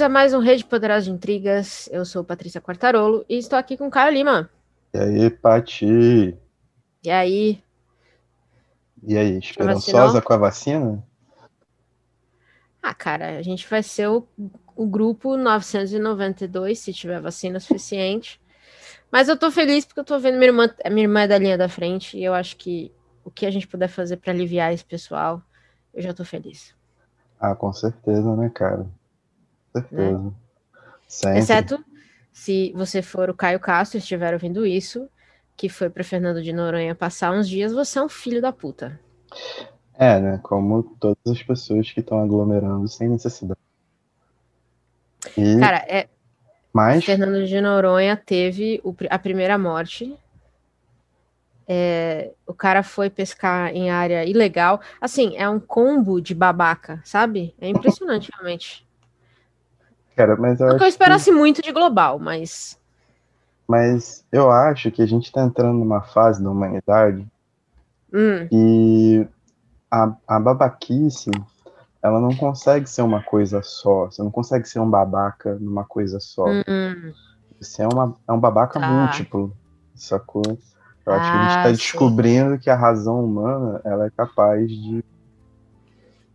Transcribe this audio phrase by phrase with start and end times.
[0.00, 1.86] Bem-vindos a mais um Rede Poderosa de Intrigas.
[1.92, 4.48] Eu sou Patrícia Quartarolo e estou aqui com o Caio Lima.
[4.94, 6.34] E aí, Pati?
[7.04, 7.62] E aí?
[9.02, 11.04] E aí, esperançosa com a vacina?
[12.82, 14.26] Ah, cara, a gente vai ser o,
[14.74, 18.40] o grupo 992, se tiver vacina suficiente.
[19.12, 21.58] Mas eu tô feliz porque eu tô vendo minha irmã, minha irmã é da linha
[21.58, 22.90] da frente e eu acho que
[23.22, 25.42] o que a gente puder fazer para aliviar esse pessoal,
[25.92, 26.74] eu já tô feliz.
[27.38, 28.86] Ah, com certeza, né, cara?
[29.72, 30.18] Certeza.
[30.18, 31.38] Né?
[31.38, 31.84] Exceto
[32.32, 35.08] se você for o Caio Castro e estiver ouvindo isso,
[35.56, 38.98] que foi para Fernando de Noronha passar uns dias, você é um filho da puta.
[39.94, 40.40] É, né?
[40.42, 43.60] Como todas as pessoas que estão aglomerando sem necessidade.
[45.36, 45.58] E...
[45.58, 46.08] Cara, é.
[46.72, 47.04] Mas...
[47.04, 50.16] Fernando de Noronha teve o, a primeira morte.
[51.68, 54.80] É, o cara foi pescar em área ilegal.
[55.00, 57.54] Assim, é um combo de babaca, sabe?
[57.60, 58.88] É impressionante, realmente.
[60.20, 61.32] Cara, mas eu Não que eu esperasse que...
[61.32, 62.78] muito de global, mas.
[63.66, 67.26] Mas eu acho que a gente está entrando numa fase da humanidade
[68.12, 68.46] hum.
[68.52, 69.26] e
[69.90, 71.30] a, a babaquice
[72.02, 74.10] ela não consegue ser uma coisa só.
[74.10, 76.44] Você não consegue ser um babaca numa coisa só.
[76.46, 77.12] Hum.
[77.58, 78.88] Você é, uma, é um babaca tá.
[78.88, 79.56] múltiplo,
[79.94, 80.42] sacou?
[81.06, 84.10] Eu acho ah, que a gente está ah, descobrindo que a razão humana ela é
[84.10, 85.02] capaz de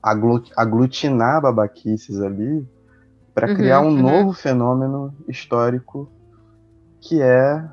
[0.02, 2.68] aglutinar babaquices ali
[3.36, 4.02] para uhum, criar um uhum.
[4.02, 6.10] novo fenômeno histórico
[7.02, 7.64] que é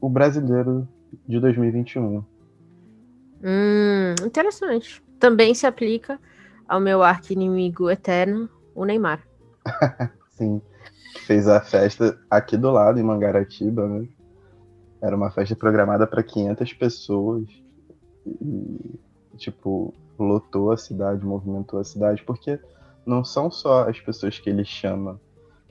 [0.00, 0.88] o brasileiro
[1.28, 2.24] de 2021.
[3.44, 5.02] Hum, interessante.
[5.20, 6.18] Também se aplica
[6.66, 9.22] ao meu arqui-inimigo eterno, o Neymar.
[10.30, 10.60] Sim.
[11.26, 14.08] Fez a festa aqui do lado, em Mangaratiba, né?
[15.00, 17.44] Era uma festa programada para 500 pessoas.
[18.26, 18.98] E,
[19.36, 22.58] tipo, lotou a cidade, movimentou a cidade, porque
[23.08, 25.18] não são só as pessoas que ele chama.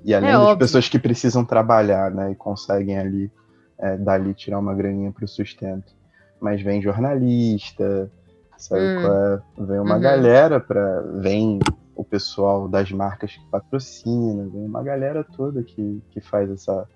[0.04, 0.58] E além é das óbvio.
[0.58, 2.32] pessoas que precisam trabalhar, né?
[2.32, 3.32] E conseguem ali,
[3.78, 5.96] é, dali tirar uma graninha para o sustento.
[6.42, 8.12] Mas vem jornalista,
[8.58, 8.82] sabe?
[8.82, 9.06] Hum.
[9.06, 9.42] É?
[9.66, 10.02] Vem uma uhum.
[10.02, 11.60] galera para Vem
[11.96, 16.88] o pessoal das marcas que patrocina, vem uma galera toda que, que faz essa,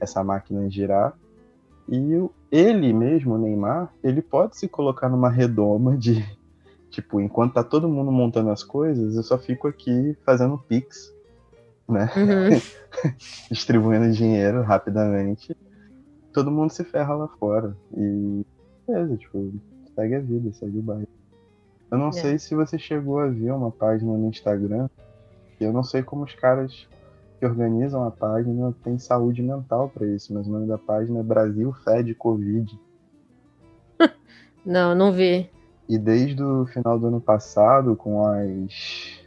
[0.00, 1.12] essa máquina girar.
[1.88, 2.00] E
[2.50, 6.24] ele mesmo, o Neymar, ele pode se colocar numa redoma de,
[6.94, 11.12] Tipo, enquanto tá todo mundo montando as coisas, eu só fico aqui fazendo pix,
[11.88, 12.08] né?
[12.16, 13.10] Uhum.
[13.50, 15.56] Distribuindo dinheiro rapidamente.
[16.32, 17.76] Todo mundo se ferra lá fora.
[17.96, 18.46] E
[18.86, 19.52] beleza, tipo,
[19.96, 21.08] segue a vida, segue o bairro.
[21.90, 22.12] Eu não é.
[22.12, 24.88] sei se você chegou a ver uma página no Instagram.
[25.58, 26.86] Eu não sei como os caras
[27.40, 31.22] que organizam a página têm saúde mental para isso, mas o nome da página é
[31.24, 32.78] Brasil Fed Covid.
[34.64, 35.50] Não, não vi.
[35.88, 39.22] E desde o final do ano passado, com as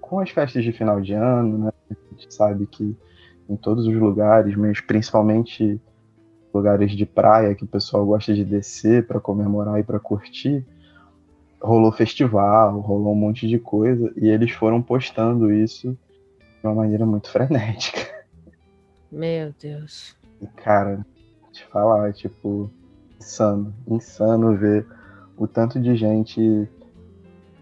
[0.00, 2.96] com as festas de final de ano, né, a gente sabe que
[3.48, 5.80] em todos os lugares, mas principalmente
[6.54, 10.64] lugares de praia que o pessoal gosta de descer para comemorar e para curtir,
[11.60, 15.98] rolou festival, rolou um monte de coisa e eles foram postando isso
[16.40, 18.08] de uma maneira muito frenética.
[19.10, 20.16] Meu Deus.
[20.40, 21.04] E cara,
[21.52, 22.70] te falar, tipo,
[23.18, 24.86] insano, insano ver
[25.36, 26.68] o tanto de gente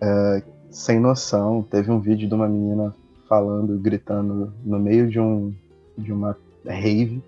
[0.01, 1.63] é, sem noção.
[1.63, 2.95] Teve um vídeo de uma menina
[3.29, 5.55] falando, gritando no meio de um
[5.97, 6.37] de uma
[6.67, 7.23] rave.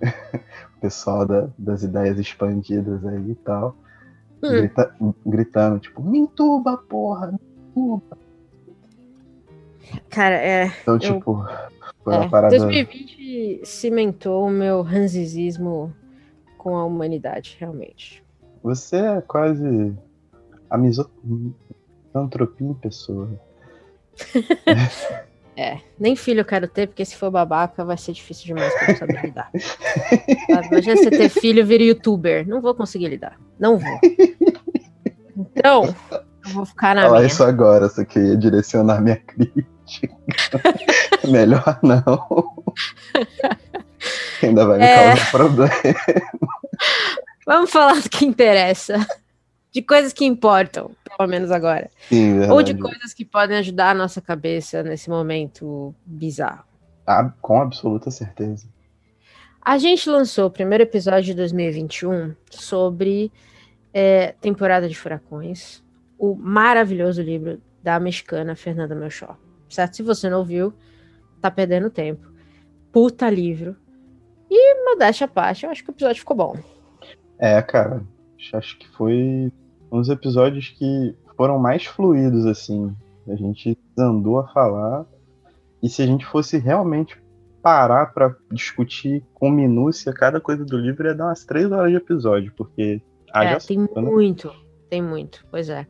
[0.76, 3.76] o pessoal da, das ideias expandidas aí e tal.
[4.42, 4.48] Hum.
[4.48, 4.94] Grita,
[5.26, 8.18] gritando, tipo, Mintuba, porra, Mintuba.
[10.08, 10.72] Cara, é.
[10.82, 11.44] Então, tipo,
[12.06, 12.56] é, parada.
[12.56, 15.94] 2020 cimentou o meu ranzizismo
[16.56, 18.24] com a humanidade, realmente.
[18.62, 19.94] Você é quase
[20.68, 23.28] a misantropia em pessoa.
[25.56, 28.96] é, nem filho eu quero ter, porque se for babaca vai ser difícil demais pra
[28.96, 29.50] saber lidar.
[30.48, 32.46] Imagina você ter filho e vir youtuber.
[32.46, 33.38] Não vou conseguir lidar.
[33.58, 34.00] Não vou.
[35.56, 35.94] Então,
[36.44, 37.26] eu vou ficar na Fala minha.
[37.26, 39.74] isso agora, você queria direcionar minha crítica.
[41.28, 42.54] Melhor não.
[44.42, 45.14] Ainda vai me é...
[45.14, 45.72] causar problema.
[47.50, 49.04] Vamos falar do que interessa.
[49.72, 51.90] De coisas que importam, pelo menos agora.
[52.08, 56.62] Sim, Ou de coisas que podem ajudar a nossa cabeça nesse momento bizarro.
[57.04, 58.68] Ah, com absoluta certeza.
[59.60, 63.32] A gente lançou o primeiro episódio de 2021 sobre
[63.92, 65.82] é, temporada de furacões,
[66.16, 69.36] o maravilhoso livro da mexicana Fernanda Melchor.
[69.68, 69.96] Certo?
[69.96, 70.72] Se você não ouviu,
[71.40, 72.28] tá perdendo tempo.
[72.92, 73.76] Puta livro.
[74.48, 76.56] E modéstia à parte, eu acho que o episódio ficou bom.
[77.40, 78.02] É, cara,
[78.52, 79.50] acho que foi
[79.90, 82.94] um dos episódios que foram mais fluidos, assim.
[83.26, 85.06] A gente andou a falar
[85.82, 87.20] e se a gente fosse realmente
[87.62, 91.96] parar para discutir com minúcia cada coisa do livro, ia dar umas três horas de
[91.96, 93.00] episódio, porque.
[93.34, 93.88] É, tem né?
[93.96, 94.52] muito,
[94.90, 95.86] tem muito, pois é.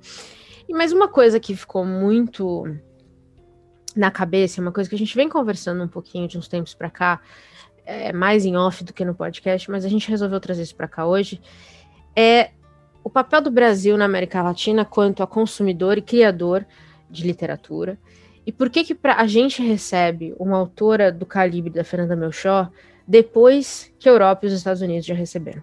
[0.68, 2.64] E mais uma coisa que ficou muito
[3.96, 6.90] na cabeça, uma coisa que a gente vem conversando um pouquinho de uns tempos para
[6.90, 7.20] cá,
[7.90, 10.86] é, mais em off do que no podcast, mas a gente resolveu trazer isso para
[10.86, 11.40] cá hoje,
[12.14, 12.50] é
[13.02, 16.64] o papel do Brasil na América Latina quanto a consumidor e criador
[17.10, 17.98] de literatura.
[18.46, 22.70] E por que que pra, a gente recebe uma autora do calibre da Fernanda Melchor
[23.06, 25.62] depois que a Europa e os Estados Unidos já receberam?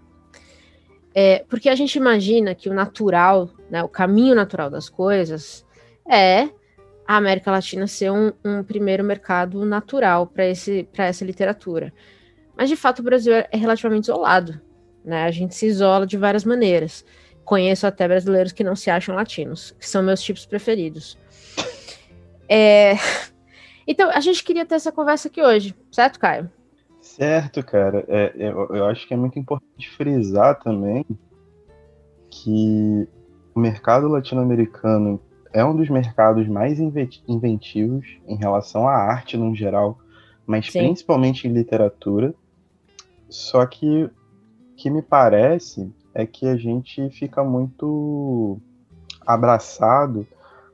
[1.15, 5.65] É, porque a gente imagina que o natural, né, o caminho natural das coisas
[6.07, 6.50] é
[7.07, 11.94] a América Latina ser um, um primeiro mercado natural para essa literatura.
[12.57, 14.59] Mas, de fato, o Brasil é relativamente isolado.
[15.06, 15.24] Né?
[15.24, 17.06] A gente se isola de várias maneiras.
[17.45, 21.18] Conheço até brasileiros que não se acham latinos, que são meus tipos preferidos.
[22.50, 22.94] É...
[23.89, 26.51] Então, a gente queria ter essa conversa aqui hoje, certo, Caio?
[27.00, 28.04] Certo, cara.
[28.09, 31.06] É, eu, eu acho que é muito importante frisar também
[32.30, 33.07] que
[33.56, 35.21] o mercado latino-americano
[35.54, 39.98] é um dos mercados mais inventivos em relação à arte no geral,
[40.45, 40.80] mas Sim.
[40.80, 42.36] principalmente em literatura.
[43.29, 44.12] Só que o
[44.75, 48.59] que me parece é que a gente fica muito
[49.25, 50.25] abraçado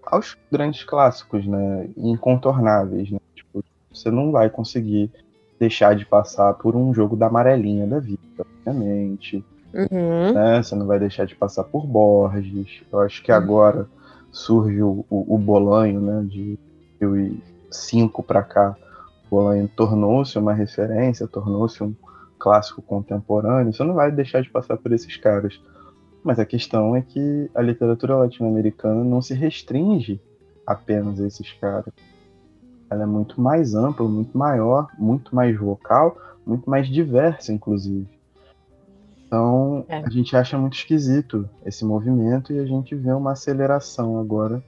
[0.05, 1.89] aos grandes clássicos, né?
[1.97, 3.19] Incontornáveis, né?
[3.35, 5.11] Tipo, você não vai conseguir
[5.59, 9.43] deixar de passar por um jogo da amarelinha da vida, obviamente.
[9.73, 10.33] Uhum.
[10.33, 10.61] Né?
[10.61, 12.83] Você não vai deixar de passar por Borges.
[12.91, 13.37] Eu acho que uhum.
[13.37, 13.87] agora
[14.31, 16.23] surge o, o, o, Bolanho, né?
[16.29, 16.59] De
[16.99, 18.75] 2005 para cá,
[19.25, 21.93] o Bolanho tornou-se uma referência, tornou-se um
[22.43, 23.71] clássico contemporâneo.
[23.71, 25.61] Você não vai deixar de passar por esses caras.
[26.21, 30.19] Mas a questão é que a literatura latino-americana não se restringe
[30.67, 31.93] apenas a esses caras.
[32.89, 38.07] Ela é muito mais ampla, muito maior, muito mais vocal, muito mais diversa, inclusive.
[39.25, 39.99] Então, é.
[39.99, 44.61] a gente acha muito esquisito esse movimento e a gente vê uma aceleração agora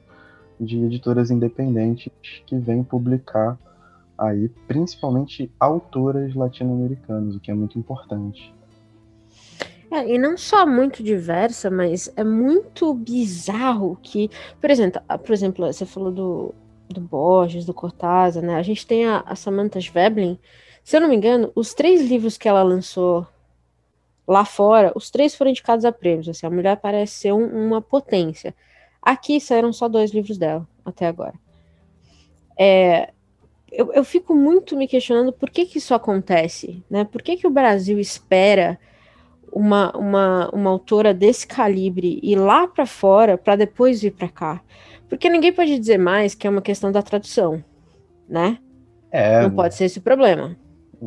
[0.60, 2.10] de editoras independentes
[2.45, 3.60] que vêm publicar
[4.17, 8.53] aí, principalmente autoras latino-americanas, o que é muito importante.
[9.91, 14.29] É, e não só muito diversa, mas é muito bizarro que,
[14.59, 16.56] por exemplo, por exemplo, você falou do,
[16.89, 18.56] do Borges, do Cortázar, né?
[18.56, 20.39] A gente tem a, a Samantha Schweblin.
[20.83, 23.27] Se eu não me engano, os três livros que ela lançou
[24.27, 26.27] lá fora, os três foram indicados a prêmios.
[26.27, 28.56] Assim, a mulher parece ser um, uma potência.
[29.01, 31.35] Aqui saíram só dois livros dela até agora.
[32.57, 33.13] É,
[33.77, 37.04] eu, eu fico muito me questionando por que, que isso acontece, né?
[37.04, 38.80] Por que, que o Brasil espera
[39.56, 44.62] uma, uma, uma autora desse calibre ir lá para fora para depois vir para cá.
[45.07, 47.63] Porque ninguém pode dizer mais que é uma questão da tradução,
[48.27, 48.57] né?
[49.10, 50.57] É, Não pode ser esse o problema.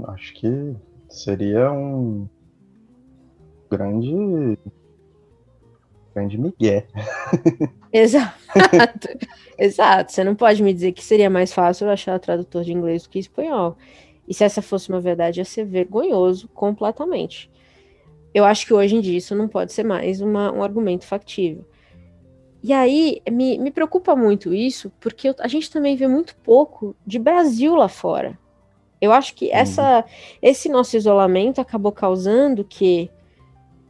[0.08, 0.74] Acho que
[1.10, 2.26] seria um
[3.70, 4.58] grande
[6.18, 6.86] grande migué.
[7.92, 9.08] Exato.
[9.58, 10.12] Exato.
[10.12, 13.18] Você não pode me dizer que seria mais fácil achar tradutor de inglês do que
[13.18, 13.76] espanhol.
[14.26, 17.50] E se essa fosse uma verdade, ia ser vergonhoso completamente
[18.32, 21.64] eu acho que hoje em dia isso não pode ser mais uma, um argumento factível.
[22.62, 26.94] E aí me, me preocupa muito isso, porque eu, a gente também vê muito pouco
[27.06, 28.38] de Brasil lá fora.
[29.00, 30.04] Eu acho que essa,
[30.42, 33.08] esse nosso isolamento acabou causando que,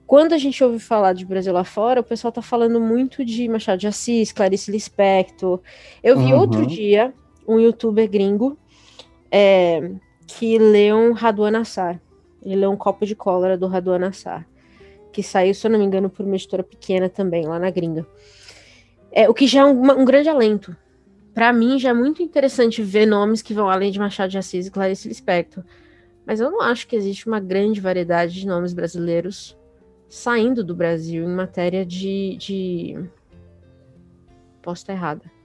[0.08, 3.46] quando a gente ouve falar de Brasil lá fora, o pessoal tá falando muito de
[3.46, 5.60] Machado de Assis, Clarice Lispector.
[6.02, 6.40] Eu vi uhum.
[6.40, 7.12] outro dia
[7.46, 8.56] um youtuber gringo
[9.30, 9.92] é,
[10.26, 12.00] que leu Raduan Assar.
[12.42, 14.48] Ele é um copo de cólera do Raduan Assar,
[15.12, 18.06] que saiu, se eu não me engano, por uma editora pequena também, lá na gringa.
[19.12, 20.74] É, o que já é um, um grande alento.
[21.34, 24.68] Para mim, já é muito interessante ver nomes que vão além de Machado de Assis
[24.68, 25.62] e Clarice Lispector.
[26.24, 29.57] Mas eu não acho que existe uma grande variedade de nomes brasileiros
[30.08, 32.36] saindo do Brasil em matéria de.
[32.36, 33.08] de...
[34.62, 35.38] Posso estar errada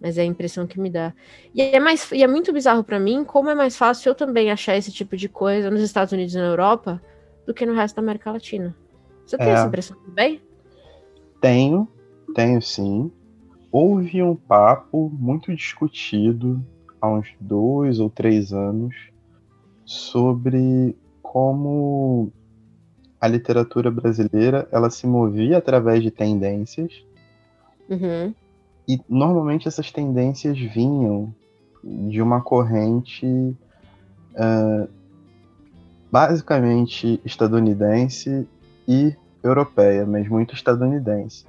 [0.00, 1.12] mas é a impressão que me dá.
[1.54, 4.50] E é, mais, e é muito bizarro para mim como é mais fácil eu também
[4.50, 7.00] achar esse tipo de coisa nos Estados Unidos e na Europa
[7.46, 8.74] do que no resto da América Latina.
[9.26, 10.40] Você tem é, essa impressão também?
[11.40, 11.86] Tenho,
[12.34, 13.12] tenho sim.
[13.70, 16.64] Houve um papo muito discutido
[17.00, 18.94] há uns dois ou três anos
[19.84, 22.32] sobre como
[23.20, 27.04] a literatura brasileira ela se movia através de tendências
[27.88, 28.34] uhum.
[28.90, 31.32] E normalmente essas tendências vinham
[31.84, 34.88] de uma corrente uh,
[36.10, 38.48] basicamente estadunidense
[38.88, 41.46] e europeia, mas muito estadunidense.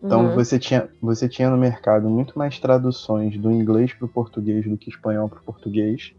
[0.00, 0.34] Então uhum.
[0.36, 4.76] você, tinha, você tinha no mercado muito mais traduções do inglês para o português do
[4.76, 6.14] que espanhol para o português.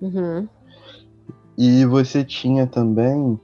[0.00, 0.48] Uhum.
[1.58, 3.38] E você tinha também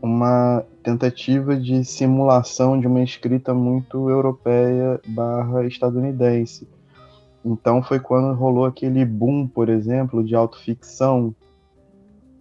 [0.00, 6.68] uma tentativa de simulação de uma escrita muito europeia barra estadunidense.
[7.44, 11.34] Então foi quando rolou aquele boom, por exemplo, de autoficção,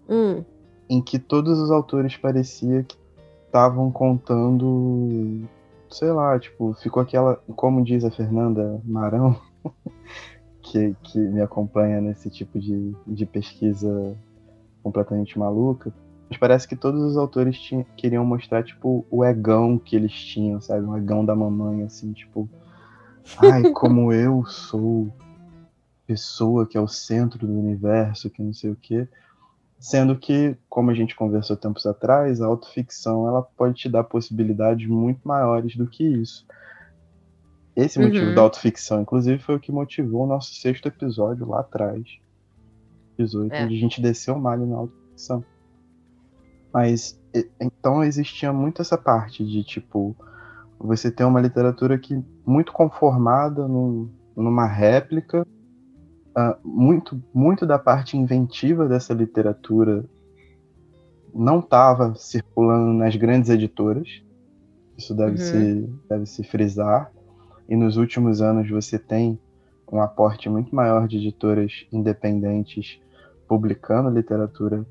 [0.09, 0.43] hum.
[0.89, 2.97] em que todos os autores parecia que
[3.45, 5.47] estavam contando,
[5.89, 9.39] sei lá, tipo, ficou aquela, como diz a Fernanda Marão,
[10.61, 14.15] que, que me acompanha nesse tipo de, de pesquisa
[14.83, 15.93] completamente maluca,
[16.29, 20.59] mas parece que todos os autores tinham, queriam mostrar, tipo, o egão que eles tinham,
[20.59, 20.85] sabe?
[20.85, 22.49] O egão da mamãe, assim, tipo.
[23.37, 25.11] Ai, como eu sou
[26.05, 29.07] pessoa que é o centro do universo, que não sei o quê.
[29.79, 34.87] Sendo que, como a gente conversou tempos atrás, a autoficção ela pode te dar possibilidades
[34.87, 36.45] muito maiores do que isso.
[37.75, 38.35] Esse motivo uhum.
[38.35, 42.03] da autoficção, inclusive, foi o que motivou o nosso sexto episódio lá atrás,
[43.19, 43.65] 18, é.
[43.65, 45.45] onde a gente desceu o malho na autoficção.
[46.73, 47.19] Mas
[47.59, 50.15] então existia muito essa parte de tipo
[50.79, 55.45] você ter uma literatura que muito conformada no, numa réplica,
[56.37, 60.05] uh, muito muito da parte inventiva dessa literatura
[61.33, 64.21] não estava circulando nas grandes editoras.
[64.97, 65.37] Isso deve uhum.
[65.37, 67.11] se deve se frisar.
[67.69, 69.39] E nos últimos anos você tem
[69.91, 72.99] um aporte muito maior de editoras independentes
[73.47, 74.85] publicando literatura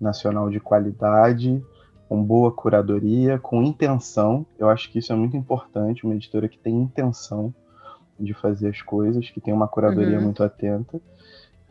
[0.00, 1.62] nacional de qualidade,
[2.08, 4.46] com boa curadoria, com intenção.
[4.58, 7.54] Eu acho que isso é muito importante, uma editora que tem intenção
[8.18, 10.24] de fazer as coisas, que tem uma curadoria uhum.
[10.24, 11.00] muito atenta.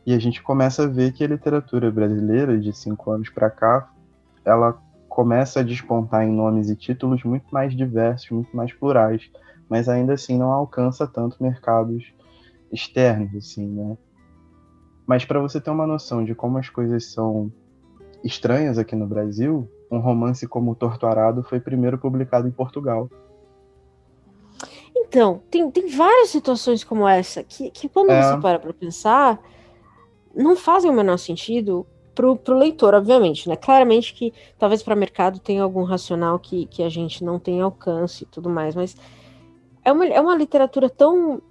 [0.06, 3.92] E a gente começa a ver que a literatura brasileira, de cinco anos para cá,
[4.46, 4.80] ela
[5.10, 9.30] começa a despontar em nomes e títulos muito mais diversos, muito mais plurais,
[9.68, 12.14] mas ainda assim não alcança tanto mercados
[12.72, 13.98] externos, assim, né?
[15.06, 17.52] Mas para você ter uma noção de como as coisas são
[18.24, 23.10] estranhas aqui no Brasil, um romance como Torturado foi primeiro publicado em Portugal.
[24.96, 28.22] Então, tem, tem várias situações como essa que, que quando é...
[28.22, 29.40] você para para pensar,
[30.36, 33.56] não fazem o menor sentido pro, pro leitor, obviamente, né?
[33.56, 38.24] Claramente que talvez para mercado tenha algum racional que, que a gente não tem alcance
[38.24, 38.98] e tudo mais, mas
[39.86, 41.42] é uma, é uma literatura tão.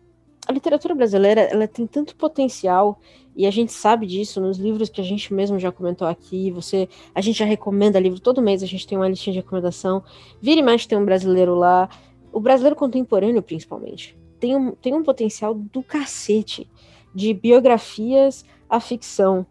[0.47, 2.99] A literatura brasileira ela tem tanto potencial
[3.37, 6.51] e a gente sabe disso nos livros que a gente mesmo já comentou aqui.
[6.53, 10.03] Você, a gente já recomenda livro todo mês, a gente tem uma listinha de recomendação.
[10.41, 11.89] Vira e mexe tem um brasileiro lá.
[12.33, 16.67] O brasileiro contemporâneo, principalmente, tem um, tem um potencial do cacete
[17.15, 19.47] de biografias à ficção.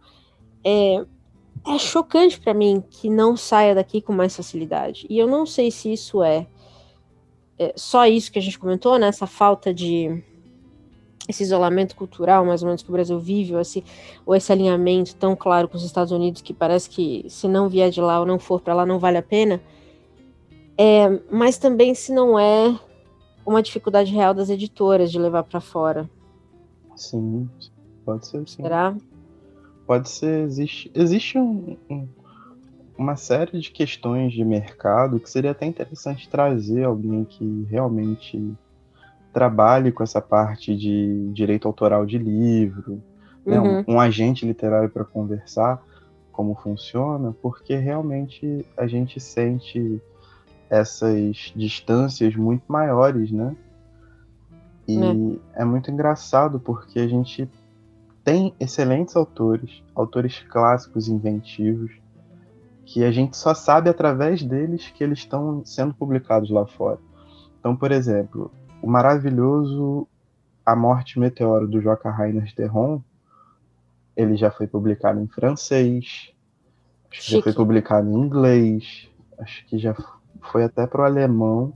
[0.64, 1.06] É,
[1.68, 5.06] é chocante para mim que não saia daqui com mais facilidade.
[5.08, 6.48] E eu não sei se isso é,
[7.60, 9.08] é só isso que a gente comentou, né?
[9.08, 10.24] Essa falta de
[11.28, 13.84] esse isolamento cultural, mais ou menos, que o Brasil vive, ou esse,
[14.26, 17.90] ou esse alinhamento tão claro com os Estados Unidos, que parece que se não vier
[17.90, 19.62] de lá ou não for para lá, não vale a pena.
[20.78, 22.78] É, mas também se não é
[23.46, 26.10] uma dificuldade real das editoras de levar para fora.
[26.96, 27.50] Sim,
[28.04, 28.64] pode ser sim.
[28.64, 28.96] Será?
[29.86, 32.08] Pode ser, existe, existe um, um,
[32.98, 38.56] uma série de questões de mercado que seria até interessante trazer alguém que realmente
[39.36, 43.04] trabalhe com essa parte de direito autoral de livro,
[43.46, 43.84] né, um, uhum.
[43.90, 45.84] um agente literário para conversar
[46.32, 50.02] como funciona, porque realmente a gente sente
[50.70, 53.54] essas distâncias muito maiores, né?
[54.88, 54.98] E
[55.54, 55.62] é.
[55.64, 57.50] é muito engraçado porque a gente
[58.24, 61.92] tem excelentes autores, autores clássicos inventivos,
[62.86, 67.00] que a gente só sabe através deles que eles estão sendo publicados lá fora.
[67.60, 68.50] Então, por exemplo,
[68.86, 70.08] o maravilhoso
[70.64, 73.02] A Morte Meteoro do Joca Rainer Terron,
[74.16, 76.32] ele já foi publicado em francês,
[77.12, 79.96] acho que já foi publicado em inglês, acho que já
[80.52, 81.74] foi até para o alemão.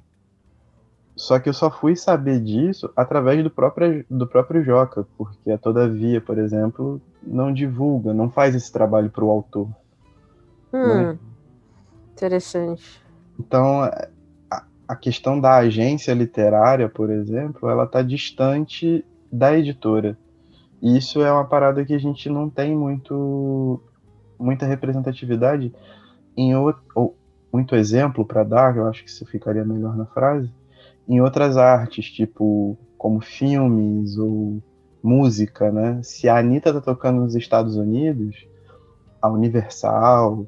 [1.16, 5.58] Só que eu só fui saber disso através do próprio, do próprio Joca, porque a
[5.58, 9.68] Todavia, por exemplo, não divulga, não faz esse trabalho para o autor.
[10.72, 11.20] Hum, né?
[12.14, 13.04] Interessante.
[13.40, 13.82] Então,
[14.90, 20.18] a questão da agência literária, por exemplo, ela está distante da editora.
[20.82, 23.80] E isso é uma parada que a gente não tem muito
[24.40, 25.72] muita representatividade
[26.36, 27.16] em outro, ou
[27.54, 30.52] muito exemplo para dar, eu acho que isso ficaria melhor na frase,
[31.08, 34.60] em outras artes, tipo como filmes ou
[35.04, 36.02] música, né?
[36.02, 38.48] Se a Anitta tá tocando nos Estados Unidos,
[39.22, 40.48] a Universal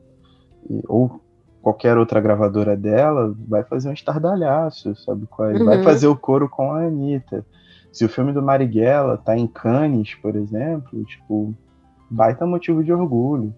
[0.88, 1.22] ou
[1.62, 5.54] qualquer outra gravadora dela, vai fazer um estardalhaço, sabe qual é?
[5.54, 5.66] Uhum.
[5.66, 7.46] Vai fazer o coro com a Anitta.
[7.92, 11.54] Se o filme do Marighella tá em Cannes, por exemplo, tipo,
[12.10, 13.54] baita motivo de orgulho.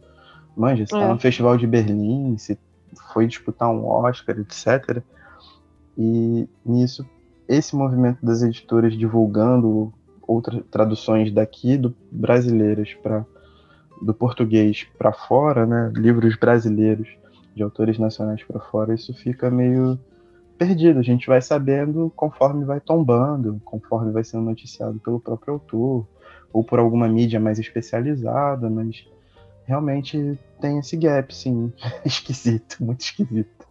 [0.56, 1.08] Manja, se tá é.
[1.08, 2.58] tá no Festival de Berlim, se
[3.14, 5.02] foi disputar um Oscar, etc.
[5.98, 7.06] E nisso,
[7.48, 13.26] esse movimento das editoras divulgando outras traduções daqui do brasileiras para
[14.02, 17.08] do português para fora, né, livros brasileiros
[17.56, 20.00] de autores nacionais para fora, isso fica meio
[20.58, 21.00] perdido.
[21.00, 26.08] A gente vai sabendo conforme vai tombando, conforme vai sendo noticiado pelo próprio autor
[26.52, 29.06] ou por alguma mídia mais especializada, mas
[29.66, 31.72] realmente tem esse gap, sim.
[32.06, 33.68] esquisito, muito esquisito.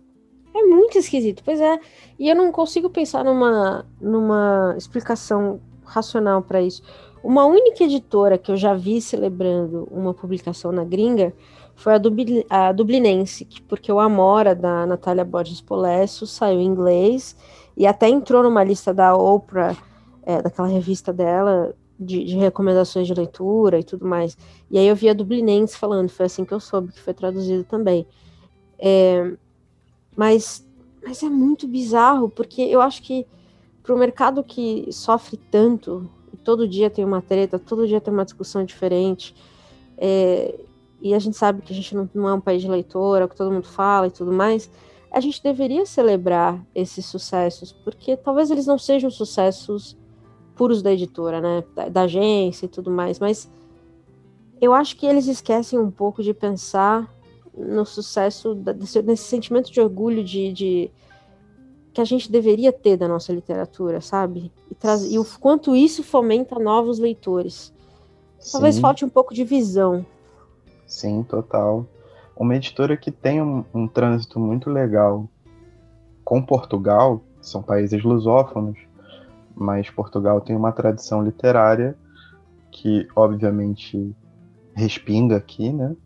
[0.55, 1.81] É muito esquisito, pois é.
[2.19, 6.83] E eu não consigo pensar numa, numa explicação racional para isso.
[7.23, 11.33] Uma única editora que eu já vi celebrando uma publicação na gringa
[11.75, 17.37] foi a, Dubli, a Dublinense, porque o Amora, da Natália Borges Polesso, saiu em inglês
[17.77, 19.77] e até entrou numa lista da Oprah,
[20.23, 24.37] é, daquela revista dela, de, de, recomendações de leitura e tudo mais.
[24.71, 27.65] E aí eu vi a Dublinense falando, foi assim que eu soube que foi traduzido
[27.65, 28.07] também.
[28.79, 29.33] É,
[30.17, 30.67] mas,
[31.05, 33.27] mas é muito bizarro, porque eu acho que
[33.83, 36.09] para o mercado que sofre tanto,
[36.45, 39.35] todo dia tem uma treta, todo dia tem uma discussão diferente,
[39.97, 40.59] é,
[41.03, 43.37] e a gente sabe que a gente não, não é um país de leitora, que
[43.37, 44.71] todo mundo fala e tudo mais,
[45.11, 49.99] a gente deveria celebrar esses sucessos, porque talvez eles não sejam sucessos
[50.55, 53.51] puros da editora, né, da, da agência e tudo mais, mas
[54.61, 57.13] eu acho que eles esquecem um pouco de pensar
[57.53, 60.91] no sucesso, desse, nesse sentimento de orgulho de, de
[61.93, 64.51] que a gente deveria ter da nossa literatura, sabe?
[64.71, 67.73] E, traz, e o quanto isso fomenta novos leitores.
[68.51, 68.81] Talvez Sim.
[68.81, 70.07] falte um pouco de visão.
[70.93, 71.87] Sim, total.
[72.37, 75.27] Uma editora que tem um, um trânsito muito legal
[76.23, 78.79] com Portugal, são países lusófonos,
[79.57, 81.97] mas Portugal tem uma tradição literária
[82.71, 84.15] que, obviamente,
[84.75, 85.97] respinga aqui, né?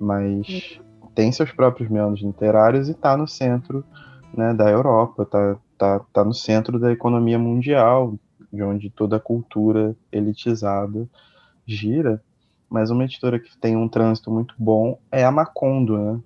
[0.00, 0.80] Mas
[1.16, 3.84] tem seus próprios meandros literários e está no centro
[4.32, 8.14] né, da Europa, tá, tá, tá no centro da economia mundial,
[8.52, 11.08] de onde toda a cultura elitizada
[11.66, 12.22] gira.
[12.68, 16.20] Mas uma editora que tem um trânsito muito bom é a Macondo, né?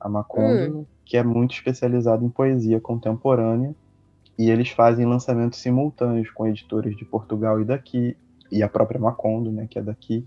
[0.00, 0.86] A Macondo, hum.
[1.04, 3.74] que é muito especializada em poesia contemporânea,
[4.38, 8.16] e eles fazem lançamentos simultâneos com editores de Portugal e daqui,
[8.50, 10.26] e a própria Macondo, né, que é daqui.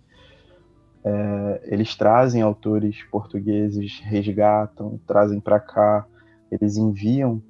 [1.04, 6.06] É, eles trazem autores portugueses, resgatam, trazem para cá
[6.52, 7.42] eles enviam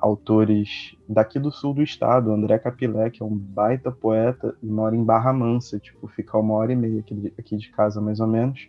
[0.00, 4.96] autores daqui do sul do estado, André Capilé, que é um baita poeta e mora
[4.96, 8.20] em Barra Mansa, tipo, fica uma hora e meia aqui de, aqui de casa, mais
[8.20, 8.68] ou menos.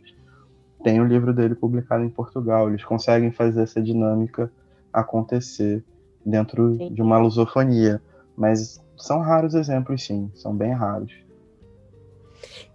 [0.83, 2.69] Tem o livro dele publicado em Portugal.
[2.69, 4.51] Eles conseguem fazer essa dinâmica
[4.93, 5.83] acontecer
[6.25, 6.93] dentro sim.
[6.93, 8.01] de uma lusofonia.
[8.35, 11.13] Mas são raros exemplos, sim, são bem raros.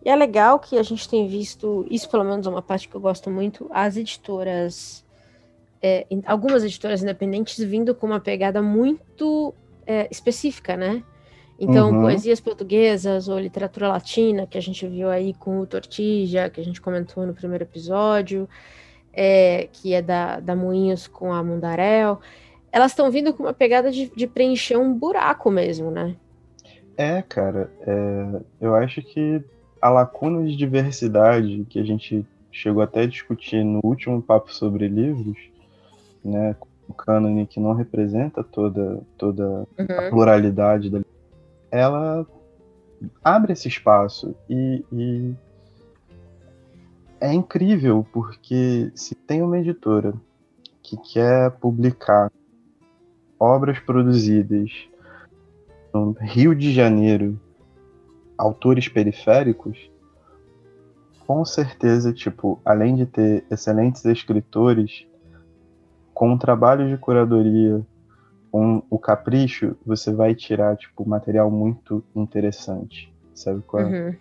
[0.05, 2.95] E é legal que a gente tem visto, isso pelo menos é uma parte que
[2.95, 5.04] eu gosto muito, as editoras
[5.87, 9.53] é, algumas editoras independentes vindo com uma pegada muito
[9.87, 11.03] é, específica, né?
[11.61, 12.01] Então, uhum.
[12.01, 16.65] poesias portuguesas ou literatura latina, que a gente viu aí com o Tortija, que a
[16.65, 18.49] gente comentou no primeiro episódio,
[19.13, 22.19] é, que é da, da Moinhos com a Mundarel,
[22.73, 26.17] elas estão vindo com uma pegada de, de, preencher um buraco mesmo, né?
[26.97, 29.45] É, cara, é, eu acho que
[29.83, 34.89] a lacuna de diversidade que a gente chegou até a discutir no último papo sobre
[34.89, 35.37] livros,
[36.25, 36.57] né,
[36.89, 39.87] o cânone que não representa toda, toda uhum.
[39.99, 41.01] a pluralidade da
[41.71, 42.27] ela
[43.23, 45.35] abre esse espaço e, e,
[47.21, 50.15] é incrível porque se tem uma editora
[50.83, 52.31] que quer publicar
[53.39, 54.71] obras produzidas
[55.93, 57.41] no Rio de Janeiro,
[58.39, 59.91] autores periféricos,
[61.27, 65.07] com certeza, tipo, além de ter excelentes escritores,
[66.15, 67.85] com o trabalho de curadoria,
[68.51, 73.13] com o capricho, você vai tirar, tipo, material muito interessante.
[73.35, 73.87] Sabe qual é?
[73.87, 74.17] Uhum.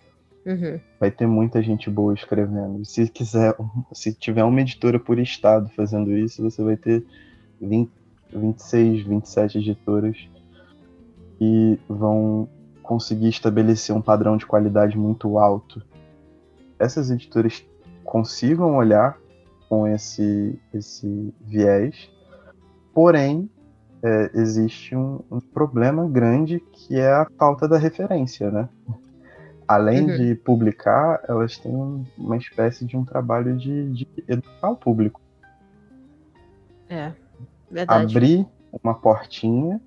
[0.46, 0.80] Uhum.
[1.00, 2.84] Vai ter muita gente boa escrevendo.
[2.84, 3.54] Se quiser,
[3.94, 7.06] se tiver uma editora por estado fazendo isso, você vai ter
[7.60, 7.90] 20,
[8.32, 10.28] 26, 27 editoras
[11.38, 12.48] que vão
[12.82, 15.80] conseguir estabelecer um padrão de qualidade muito alto.
[16.78, 17.64] Essas editoras
[18.02, 19.16] consigam olhar
[19.68, 22.10] com esse, esse viés.
[22.92, 23.50] Porém,
[24.02, 28.68] é, existe um, um, problema grande que é a falta da referência, né?
[29.66, 30.16] Além uhum.
[30.18, 31.74] de publicar, elas têm
[32.18, 35.20] uma espécie de um trabalho de, de educar o público.
[36.88, 37.12] É,
[37.70, 38.14] verdade.
[38.14, 38.46] Abrir
[38.82, 39.80] uma portinha,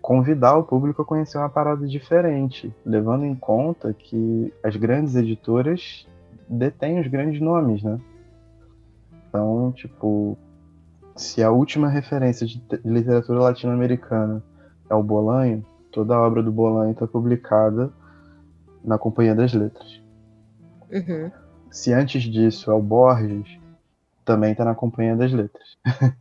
[0.00, 6.06] convidar o público a conhecer uma parada diferente, levando em conta que as grandes editoras
[6.48, 7.98] detêm os grandes nomes, né?
[9.28, 10.38] Então, tipo,
[11.16, 14.42] se a última referência de, de literatura latino-americana
[14.88, 17.92] é o Bolanho, toda a obra do Bolanho está publicada
[18.84, 20.00] na Companhia das Letras.
[20.90, 21.30] Uhum.
[21.70, 23.58] Se antes disso é o Borges,
[24.24, 25.76] também está na Companhia das Letras.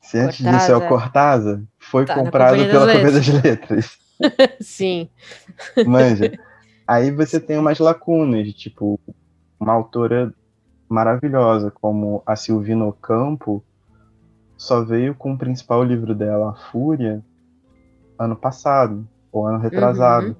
[0.00, 0.60] Se antes Cortázar.
[0.60, 3.98] disso é o Cortázar, foi tá comprado pela Companhia das Letras.
[4.60, 5.08] Sim.
[5.86, 6.38] Manja.
[6.86, 9.00] Aí você tem umas lacunas, tipo,
[9.58, 10.32] uma autora
[10.88, 13.62] maravilhosa como a Silvina Ocampo
[14.56, 17.22] só veio com o principal livro dela, A Fúria,
[18.18, 20.28] ano passado, ou ano retrasado.
[20.28, 20.36] Uhum.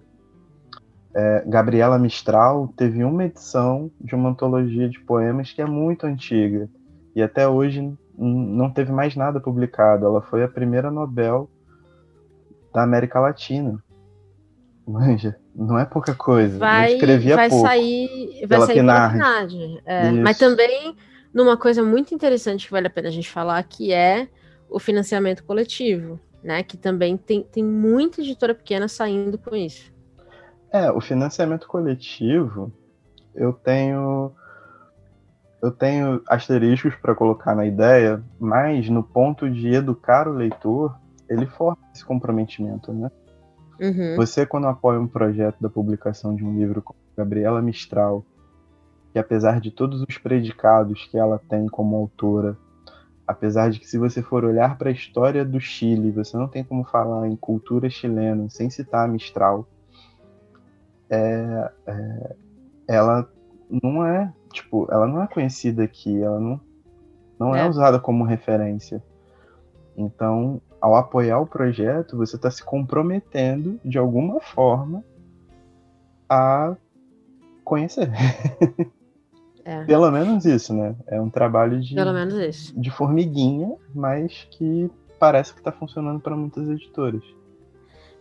[1.15, 6.69] É, Gabriela Mistral teve uma edição de uma antologia de poemas que é muito antiga
[7.15, 10.05] e até hoje não teve mais nada publicado.
[10.05, 11.49] Ela foi a primeira Nobel
[12.73, 13.83] da América Latina.
[14.87, 16.59] Manja, não é pouca coisa.
[16.59, 17.67] Vai, escrevia vai pouco.
[17.67, 19.83] Sair, vai sair Pinardi.
[19.87, 20.95] É, mas também
[21.33, 24.29] numa coisa muito interessante que vale a pena a gente falar, que é
[24.69, 26.63] o financiamento coletivo, né?
[26.63, 29.91] Que também tem, tem muita editora pequena saindo com isso.
[30.71, 32.71] É, o financiamento coletivo,
[33.35, 34.33] eu tenho
[35.63, 40.95] eu tenho asteriscos para colocar na ideia, mas no ponto de educar o leitor,
[41.29, 43.11] ele forma esse comprometimento, né?
[43.81, 44.17] Uhum.
[44.17, 48.25] Você, quando apoia um projeto da publicação de um livro como Gabriela Mistral,
[49.13, 52.57] que apesar de todos os predicados que ela tem como autora,
[53.27, 56.63] apesar de que se você for olhar para a história do Chile, você não tem
[56.63, 59.67] como falar em cultura chilena sem citar a Mistral,
[61.11, 62.37] é, é,
[62.89, 63.29] ela
[63.71, 66.61] não é tipo, ela não é conhecida aqui, ela não,
[67.39, 67.61] não é.
[67.61, 69.03] é usada como referência.
[69.97, 75.05] Então, ao apoiar o projeto, você está se comprometendo de alguma forma
[76.29, 76.77] a
[77.65, 78.11] conhecer.
[79.65, 79.85] É.
[79.87, 80.95] Pelo menos isso, né?
[81.07, 82.81] É um trabalho de, Pelo menos isso.
[82.81, 87.23] de formiguinha, mas que parece que está funcionando para muitas editoras.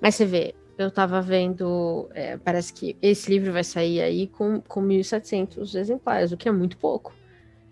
[0.01, 4.61] Mas você vê, eu estava vendo, é, parece que esse livro vai sair aí com,
[4.61, 7.13] com 1.700 exemplares, o que é muito pouco.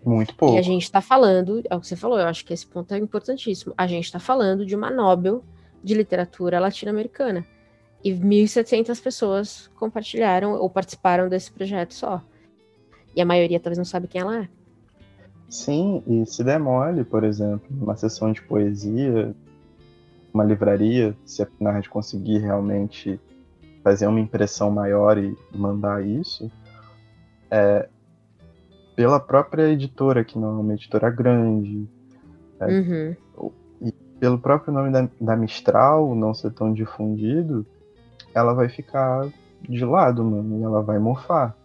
[0.04, 0.54] Muito pouco.
[0.54, 2.92] E a gente está falando, é o que você falou, eu acho que esse ponto
[2.92, 3.74] é importantíssimo.
[3.76, 5.42] A gente está falando de uma Nobel
[5.82, 7.44] de literatura latino-americana.
[8.02, 12.22] E 1.700 pessoas compartilharam ou participaram desse projeto só.
[13.16, 14.48] E a maioria talvez não sabe quem ela é.
[15.48, 19.34] Sim, e se der mole, por exemplo, uma sessão de poesia,
[20.32, 23.20] uma livraria, se a Pinard conseguir realmente
[23.82, 26.50] fazer uma impressão maior e mandar isso,
[27.50, 27.88] é,
[28.94, 31.88] pela própria editora, que não é uma editora grande,
[32.60, 33.52] é, uhum.
[33.82, 37.66] e pelo próprio nome da, da, Mistral não ser tão difundido,
[38.32, 39.28] ela vai ficar
[39.68, 41.56] de lado, mano, e ela vai morfar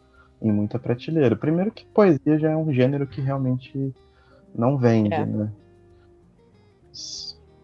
[0.41, 1.35] em muita prateleira.
[1.35, 3.93] Primeiro que poesia já é um gênero que realmente
[4.55, 5.25] não vende, é.
[5.25, 5.51] né?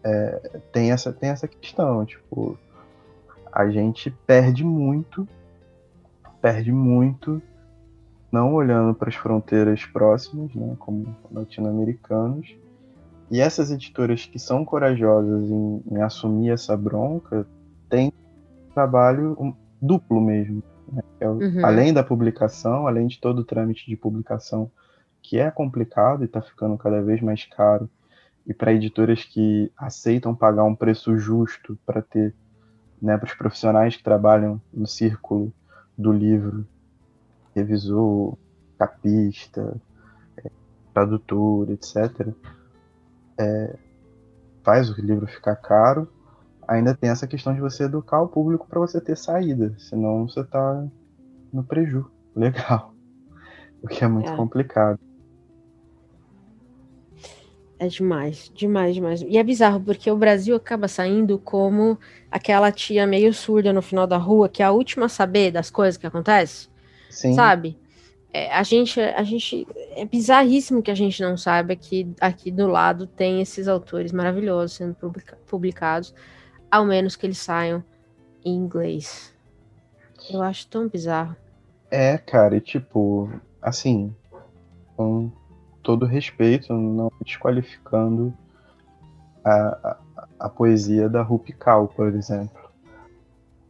[0.04, 2.56] É, tem, essa, tem essa questão, tipo,
[3.52, 5.26] a gente perde muito,
[6.40, 7.42] perde muito
[8.36, 12.54] não olhando para as fronteiras próximas, né, como latino-americanos.
[13.30, 17.46] E essas editoras que são corajosas em, em assumir essa bronca
[17.88, 20.62] têm um trabalho duplo mesmo.
[20.92, 21.64] Né, é, uhum.
[21.64, 24.70] Além da publicação, além de todo o trâmite de publicação,
[25.22, 27.88] que é complicado e está ficando cada vez mais caro,
[28.46, 32.34] e para editoras que aceitam pagar um preço justo para ter,
[33.00, 35.52] né, para os profissionais que trabalham no círculo
[35.98, 36.64] do livro,
[37.56, 38.36] revisor,
[38.78, 39.80] capista,
[40.36, 40.50] é,
[40.92, 42.28] tradutor, etc.,
[43.38, 43.76] é,
[44.62, 46.08] faz o livro ficar caro.
[46.68, 50.40] Ainda tem essa questão de você educar o público para você ter saída, senão você
[50.40, 50.86] está
[51.52, 52.10] no preju.
[52.36, 52.92] Legal.
[53.82, 54.36] O que é muito é.
[54.36, 54.98] complicado.
[57.78, 59.22] É demais, demais, demais.
[59.22, 61.98] E é bizarro, porque o Brasil acaba saindo como
[62.30, 65.70] aquela tia meio surda no final da rua, que é a última a saber das
[65.70, 66.70] coisas que acontecem.
[67.10, 67.34] Sim.
[67.34, 67.78] Sabe?
[68.32, 69.66] É, a gente, a gente.
[69.92, 74.76] É bizarríssimo que a gente não saiba que aqui do lado tem esses autores maravilhosos
[74.76, 76.14] sendo publica publicados,
[76.70, 77.82] ao menos que eles saiam
[78.44, 79.34] em inglês.
[80.30, 81.34] Eu acho tão bizarro.
[81.90, 83.30] É, cara, e tipo,
[83.62, 84.14] assim,
[84.96, 85.32] com
[85.82, 88.34] todo respeito, não desqualificando
[89.42, 89.98] a, a,
[90.40, 92.60] a poesia da Rupi Kaur, por exemplo.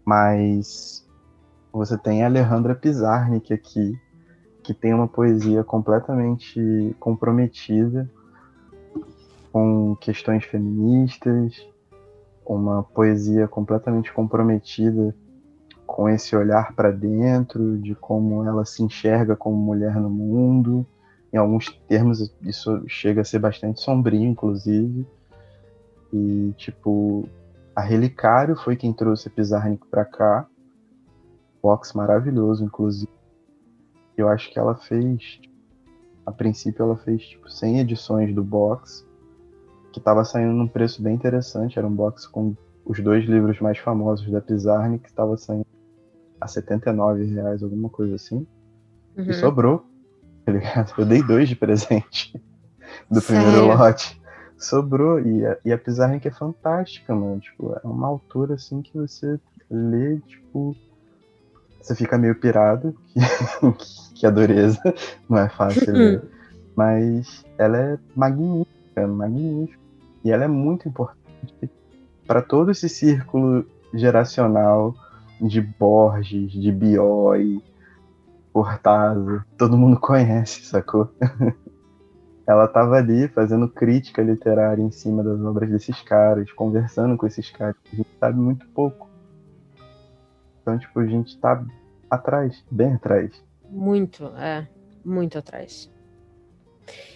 [0.05, 1.06] Mas
[1.77, 3.99] você tem a Alejandra Pizarnik aqui,
[4.62, 8.11] que tem uma poesia completamente comprometida
[9.53, 11.67] com questões feministas,
[12.45, 15.15] uma poesia completamente comprometida
[15.87, 20.87] com esse olhar para dentro, de como ela se enxerga como mulher no mundo.
[21.33, 25.07] Em alguns termos, isso chega a ser bastante sombrio, inclusive.
[26.12, 27.29] E, tipo,
[27.75, 30.47] a Relicário foi quem trouxe a Pizarnik para cá.
[31.66, 33.11] Box maravilhoso, inclusive.
[34.16, 35.40] Eu acho que ela fez.
[36.24, 39.05] A princípio, ela fez tipo 100 edições do box
[39.92, 41.76] que estava saindo num preço bem interessante.
[41.76, 45.66] Era um box com os dois livros mais famosos da Pizarnik, que estava saindo
[46.40, 48.46] a 79 reais, alguma coisa assim.
[49.16, 49.24] Uhum.
[49.24, 49.85] E sobrou,
[50.44, 50.94] tá ligado?
[50.96, 52.40] Eu dei dois de presente
[53.11, 53.42] do Sério?
[53.42, 54.22] primeiro lote.
[54.57, 55.18] Sobrou.
[55.18, 57.40] E a, e a Pizarnik é fantástica, mano.
[57.40, 60.76] Tipo, é uma altura assim que você lê, tipo.
[61.87, 63.20] Você fica meio pirado, que,
[64.20, 64.81] que a dureza
[65.31, 66.22] não é fácil ler.
[66.75, 69.79] Mas ela é magnífica, magnífica.
[70.25, 71.70] E ela é muito importante
[72.27, 74.96] para todo esse círculo geracional
[75.40, 77.62] de Borges, de Bioy,
[78.53, 79.46] Cortázar.
[79.57, 81.09] Todo mundo conhece, sacou?
[82.49, 87.49] ela estava ali fazendo crítica literária em cima das obras desses caras, conversando com esses
[87.49, 87.77] caras.
[87.92, 89.06] A gente sabe muito pouco.
[90.66, 91.64] Então, tipo, a gente tá
[92.11, 93.31] atrás, bem atrás.
[93.70, 94.66] Muito, é.
[95.05, 95.88] Muito atrás.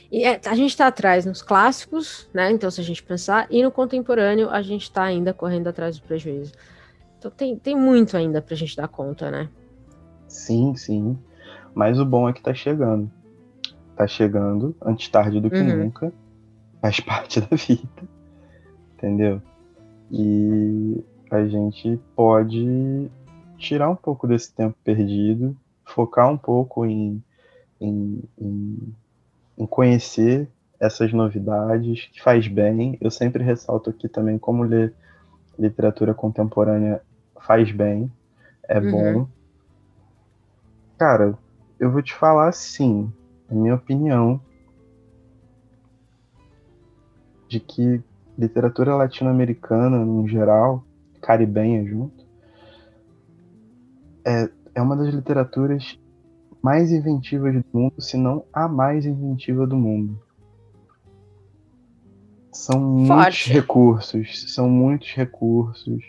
[0.08, 2.52] E é, a gente está atrás nos clássicos, né?
[2.52, 6.06] Então, se a gente pensar, e no contemporâneo, a gente está ainda correndo atrás do
[6.06, 6.52] prejuízo.
[7.18, 9.48] Então, tem, tem muito ainda para a gente dar conta, né?
[10.28, 11.18] Sim, sim.
[11.74, 13.10] Mas o bom é que está chegando.
[13.90, 15.76] Está chegando, antes tarde do que uhum.
[15.76, 16.12] nunca.
[16.80, 18.08] Faz parte da vida.
[18.96, 19.42] Entendeu?
[20.08, 23.10] E a gente pode
[23.60, 27.22] tirar um pouco desse tempo perdido, focar um pouco em,
[27.80, 28.94] em, em
[29.60, 30.48] em conhecer
[30.80, 32.96] essas novidades, que faz bem.
[32.98, 34.94] Eu sempre ressalto aqui também como ler
[35.58, 37.02] literatura contemporânea
[37.38, 38.10] faz bem,
[38.66, 39.12] é uhum.
[39.12, 39.28] bom.
[40.98, 41.38] Cara,
[41.78, 43.12] eu vou te falar sim,
[43.50, 44.40] a minha opinião
[47.46, 48.02] de que
[48.38, 50.82] literatura latino-americana, no geral,
[51.20, 52.19] caribenha junto,
[54.24, 55.98] é, é uma das literaturas
[56.62, 60.20] mais inventivas do mundo, se não a mais inventiva do mundo.
[62.52, 66.02] São muitos recursos, são muitos recursos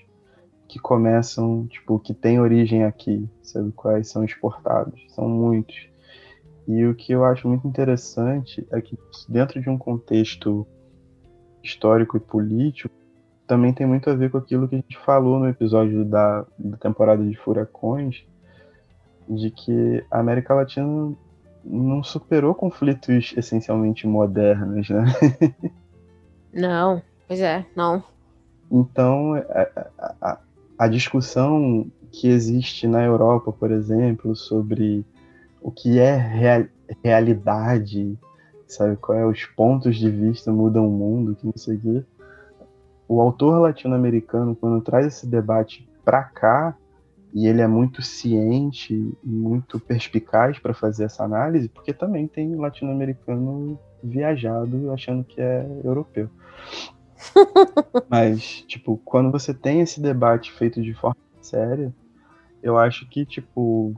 [0.68, 5.90] que começam, tipo, que têm origem aqui, sabe quais são exportados, são muitos.
[6.68, 8.98] E o que eu acho muito interessante é que
[9.28, 10.66] dentro de um contexto
[11.64, 12.94] histórico e político,
[13.52, 16.78] também tem muito a ver com aquilo que a gente falou no episódio da, da
[16.78, 18.24] temporada de Furacões,
[19.28, 21.14] de que a América Latina
[21.62, 25.04] não superou conflitos essencialmente modernos, né?
[26.54, 28.04] Não, pois é, não.
[28.70, 29.88] Então, a,
[30.22, 30.40] a,
[30.78, 35.06] a, discussão que existe na Europa, por exemplo, sobre
[35.62, 36.66] o que é real,
[37.02, 38.20] realidade,
[38.68, 42.04] sabe qual é, os pontos de vista mudam o mundo, que não sei o quê.
[43.12, 46.78] O autor latino-americano, quando traz esse debate para cá,
[47.34, 53.78] e ele é muito ciente, muito perspicaz para fazer essa análise, porque também tem latino-americano
[54.02, 56.30] viajado achando que é europeu.
[58.08, 61.94] Mas, tipo, quando você tem esse debate feito de forma séria,
[62.64, 63.94] eu acho que, tipo,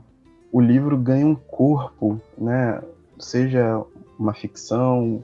[0.50, 2.82] o livro ganha um corpo, né?
[3.20, 3.80] Seja
[4.18, 5.22] uma ficção,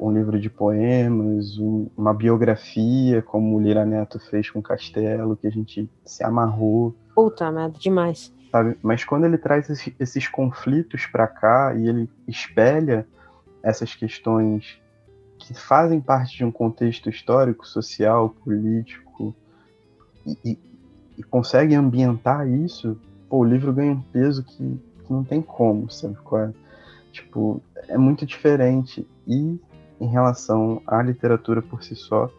[0.00, 5.46] um livro de poemas, um, uma biografia, como o Lira Neto fez com Castelo, que
[5.46, 6.96] a gente se amarrou.
[7.14, 8.32] Puta merda, demais.
[8.50, 8.78] Sabe?
[8.82, 13.06] Mas quando ele traz esses, esses conflitos para cá e ele espelha
[13.62, 14.80] essas questões
[15.38, 19.34] que fazem parte de um contexto histórico, social, político
[20.26, 20.58] e, e,
[21.18, 24.56] e consegue ambientar isso, pô, o livro ganha um peso que,
[25.04, 26.16] que não tem como, sabe?
[26.34, 26.50] É?
[27.12, 29.06] Tipo, é muito diferente.
[29.26, 29.58] E
[30.00, 32.30] em relação à literatura por si só,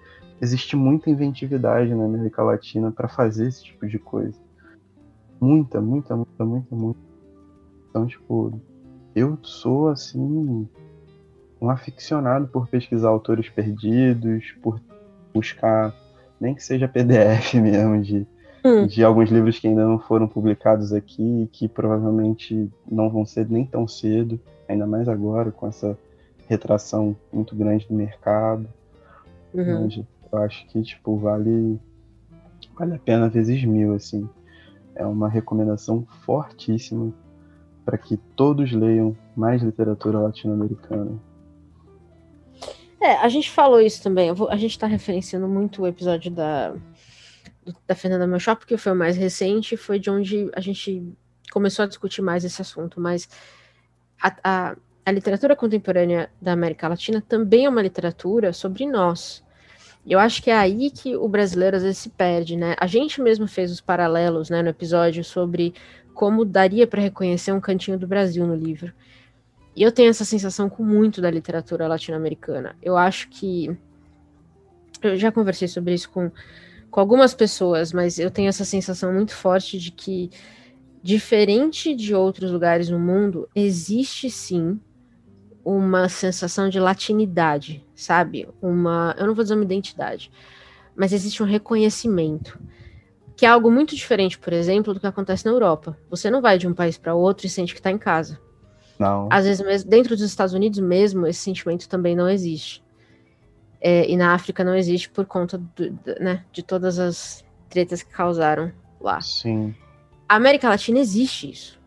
[0.41, 4.37] existe muita inventividade na América Latina para fazer esse tipo de coisa.
[5.39, 6.99] Muita, muita, muita, muita, muita.
[7.89, 8.59] Então, tipo,
[9.15, 10.67] eu sou assim
[11.61, 14.81] um aficionado por pesquisar autores perdidos, por
[15.31, 15.93] buscar
[16.39, 18.25] nem que seja PDF mesmo de,
[18.65, 18.87] hum.
[18.87, 23.65] de alguns livros que ainda não foram publicados aqui, que provavelmente não vão ser nem
[23.65, 25.95] tão cedo, ainda mais agora com essa
[26.51, 28.67] retração muito grande do mercado.
[29.53, 29.87] Uhum.
[30.31, 31.79] eu acho que, tipo, vale,
[32.77, 34.29] vale a pena vezes mil, assim.
[34.93, 37.13] É uma recomendação fortíssima
[37.85, 41.17] para que todos leiam mais literatura latino-americana.
[42.99, 44.31] É, a gente falou isso também.
[44.33, 46.75] Vou, a gente tá referenciando muito o episódio da,
[47.87, 51.15] da Fernanda Melchor, porque foi o mais recente, foi de onde a gente
[51.51, 52.99] começou a discutir mais esse assunto.
[52.99, 53.27] Mas
[54.21, 59.43] a, a, a literatura contemporânea da América Latina também é uma literatura sobre nós.
[60.05, 62.75] Eu acho que é aí que o brasileiro às vezes se perde, né?
[62.79, 65.73] A gente mesmo fez os paralelos, né, no episódio sobre
[66.13, 68.91] como daria para reconhecer um cantinho do Brasil no livro.
[69.75, 72.75] E eu tenho essa sensação com muito da literatura latino-americana.
[72.81, 73.75] Eu acho que.
[75.01, 76.31] Eu já conversei sobre isso com,
[76.89, 80.29] com algumas pessoas, mas eu tenho essa sensação muito forte de que,
[81.01, 84.79] diferente de outros lugares no mundo, existe sim
[85.63, 88.47] uma sensação de latinidade, sabe?
[88.61, 89.15] Uma.
[89.17, 90.31] Eu não vou dizer uma identidade,
[90.95, 92.59] mas existe um reconhecimento.
[93.35, 95.97] Que é algo muito diferente, por exemplo, do que acontece na Europa.
[96.09, 98.39] Você não vai de um país para outro e sente que está em casa
[99.01, 99.27] não.
[99.31, 102.83] Às vezes, mesmo, dentro dos Estados Unidos mesmo, esse sentimento também não existe.
[103.81, 108.11] É, e na África não existe por conta do, né, de todas as tretas que
[108.11, 109.19] causaram lá.
[109.19, 109.73] Sim.
[110.29, 111.81] A América Latina existe isso.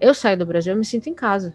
[0.00, 1.54] Eu saio do Brasil, eu me sinto em casa.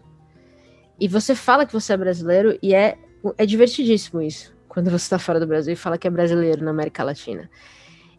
[0.99, 2.97] E você fala que você é brasileiro e é,
[3.37, 4.53] é divertidíssimo isso.
[4.67, 7.49] Quando você está fora do Brasil e fala que é brasileiro na América Latina.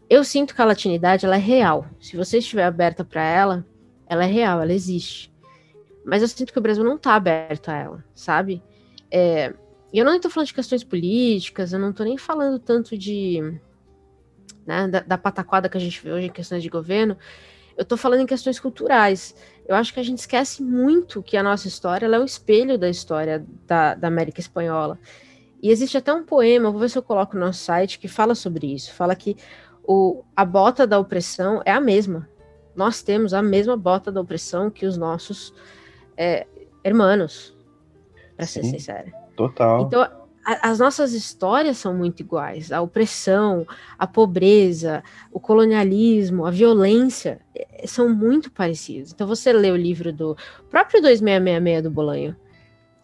[0.09, 1.85] Eu sinto que a latinidade ela é real.
[1.99, 3.65] Se você estiver aberta para ela,
[4.05, 5.31] ela é real, ela existe.
[6.03, 8.61] Mas eu sinto que o Brasil não está aberto a ela, sabe?
[9.09, 9.53] É,
[9.93, 13.59] e eu não estou falando de questões políticas, eu não estou nem falando tanto de.
[14.65, 17.17] Né, da, da, pataquada que a gente vê hoje em questões de governo,
[17.77, 19.35] eu estou falando em questões culturais.
[19.67, 22.89] Eu acho que a gente esquece muito que a nossa história é o espelho da
[22.89, 24.99] história da, da América Espanhola.
[25.61, 28.33] E existe até um poema, vou ver se eu coloco no nosso site, que fala
[28.33, 28.93] sobre isso.
[28.93, 29.37] Fala que
[29.83, 32.27] o, a bota da opressão é a mesma.
[32.75, 35.53] Nós temos a mesma bota da opressão que os nossos
[36.17, 36.47] é,
[36.83, 37.55] hermanos,
[38.35, 39.11] para ser sincera.
[39.35, 39.81] Total.
[39.81, 42.71] Então, a, as nossas histórias são muito iguais.
[42.71, 43.65] A opressão,
[43.97, 49.11] a pobreza, o colonialismo, a violência é, são muito parecidos.
[49.11, 50.35] Então, você lê o livro do
[50.69, 52.35] próprio 2666 do Bolanho.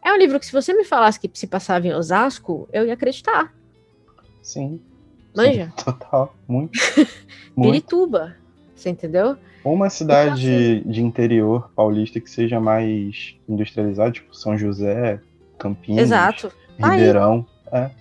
[0.04, 2.94] É um livro que, se você me falasse que se passava em Osasco, eu ia
[2.94, 3.54] acreditar.
[4.42, 4.80] Sim.
[5.36, 5.74] Manja?
[5.78, 6.36] Sim, total.
[6.48, 6.80] Muito.
[7.56, 7.72] muito.
[7.72, 8.36] Pirituba.
[8.76, 9.36] Você entendeu?
[9.64, 15.20] Uma cidade de interior paulista que seja mais industrializada, tipo São José,
[15.58, 16.52] Campinas, Exato.
[16.78, 17.46] Ribeirão.
[17.72, 17.92] É.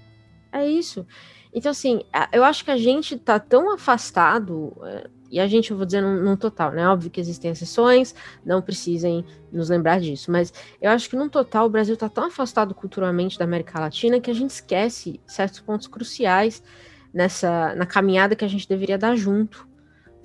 [0.53, 1.07] é isso.
[1.53, 5.77] Então, assim, eu acho que a gente tá tão afastado, é, e a gente, eu
[5.77, 6.87] vou dizer num, total, né?
[6.87, 11.67] Óbvio que existem exceções, não precisem nos lembrar disso, mas eu acho que num total
[11.67, 15.87] o Brasil tá tão afastado culturalmente da América Latina que a gente esquece certos pontos
[15.87, 16.63] cruciais
[17.13, 19.67] nessa na caminhada que a gente deveria dar junto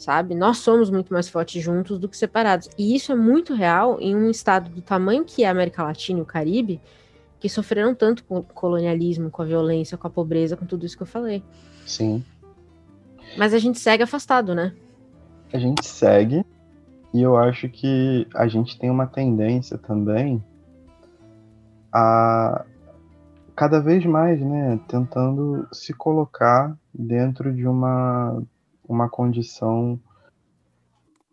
[0.02, 0.34] sabe?
[0.34, 2.68] Nós somos muito mais fortes juntos do que separados.
[2.76, 6.20] E isso é muito real em um estado do tamanho que é a América Latina
[6.20, 6.82] e o Caribe,
[7.41, 10.95] que sofreram tanto com o colonialismo, com a violência, com a pobreza, com tudo isso
[10.95, 11.43] que eu falei.
[11.88, 12.23] Sim.
[13.36, 14.75] Mas a gente segue afastado, né?
[15.51, 16.45] A gente segue,
[17.12, 20.41] e eu acho que a gente tem uma tendência também
[21.91, 22.63] a
[23.56, 28.41] cada vez mais, né, tentando se colocar dentro de uma
[28.88, 29.99] uma condição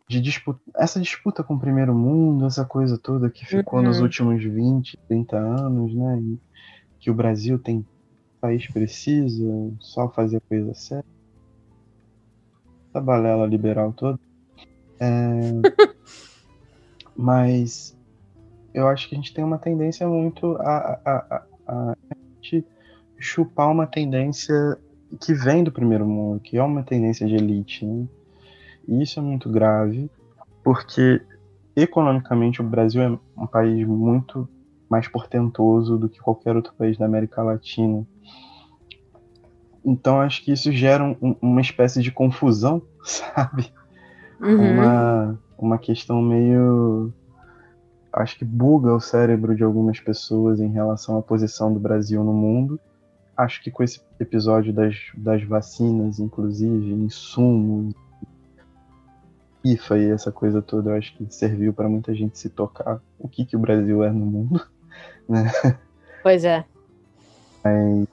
[0.09, 3.85] de disputa, essa disputa com o primeiro mundo, essa coisa toda que ficou uhum.
[3.85, 6.19] nos últimos 20, 30 anos, né?
[6.21, 6.39] E
[6.99, 7.85] que o Brasil tem
[8.41, 11.09] país precisa só fazer a coisa certa.
[12.89, 14.19] Essa balela liberal toda.
[14.99, 15.09] É...
[17.15, 17.97] Mas
[18.73, 21.97] eu acho que a gente tem uma tendência muito a, a, a, a
[23.19, 24.79] chupar uma tendência
[25.21, 27.85] que vem do primeiro mundo, que é uma tendência de elite.
[27.85, 28.07] Né?
[28.89, 30.11] E isso é muito grave,
[30.65, 31.23] porque
[31.77, 34.49] economicamente o Brasil é um país muito
[34.89, 38.07] mais portentoso do que qualquer outro país da América Latina.
[39.85, 43.73] Então acho que isso gera um, uma espécie de confusão, sabe?
[44.41, 44.73] Uhum.
[44.73, 47.13] Uma, uma questão meio.
[48.11, 52.33] Acho que buga o cérebro de algumas pessoas em relação à posição do Brasil no
[52.33, 52.81] mundo
[53.39, 57.95] acho que com esse episódio das, das vacinas, inclusive, insumos,
[59.73, 63.29] IFA e essa coisa toda, eu acho que serviu para muita gente se tocar o
[63.29, 64.67] que, que o Brasil é no mundo,
[65.29, 65.51] né?
[66.23, 66.65] Pois é.
[67.65, 68.07] Mas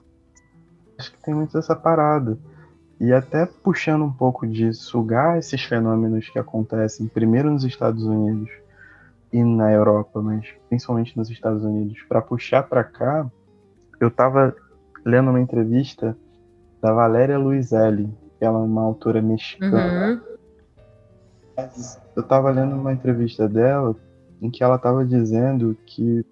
[0.97, 2.37] acho que tem muito essa parada.
[2.99, 8.49] E até puxando um pouco de sugar esses fenômenos que acontecem primeiro nos Estados Unidos
[9.33, 13.29] e na Europa, mas principalmente nos Estados Unidos, para puxar para cá,
[13.99, 14.55] eu tava
[15.05, 16.17] lendo uma entrevista
[16.81, 20.13] da Valéria Luizelli, que ela é uma autora mexicana.
[20.13, 20.34] Uhum.
[22.15, 23.95] Eu estava lendo uma entrevista dela
[24.41, 26.25] em que ela estava dizendo que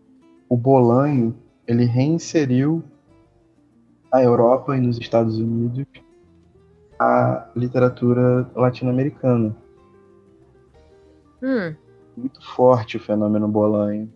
[0.49, 1.35] o Bolanho
[1.67, 2.83] ele reinseriu
[4.11, 5.85] na Europa e nos Estados Unidos
[6.99, 9.55] a literatura latino-americana.
[11.41, 11.75] Hum.
[12.15, 14.11] Muito forte o fenômeno Bolanho.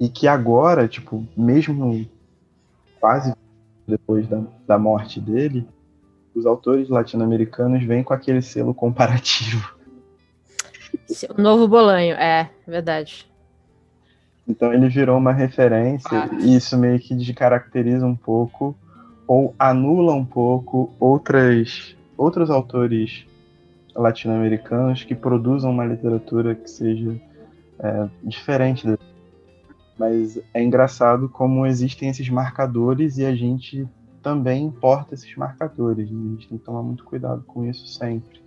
[0.00, 2.08] E que agora, tipo, mesmo
[3.00, 3.34] quase
[3.86, 5.68] depois da, da morte dele,
[6.34, 9.77] os autores latino-americanos vêm com aquele selo comparativo.
[11.36, 13.26] O novo Bolanho, é, verdade.
[14.46, 16.28] Então ele virou uma referência ah.
[16.40, 18.76] e isso meio que descaracteriza um pouco
[19.26, 23.26] ou anula um pouco outras, outros autores
[23.94, 27.20] latino-americanos que produzam uma literatura que seja
[27.78, 28.86] é, diferente.
[29.98, 33.86] Mas é engraçado como existem esses marcadores e a gente
[34.22, 36.10] também importa esses marcadores.
[36.10, 36.18] Né?
[36.18, 38.40] A gente tem que tomar muito cuidado com isso sempre.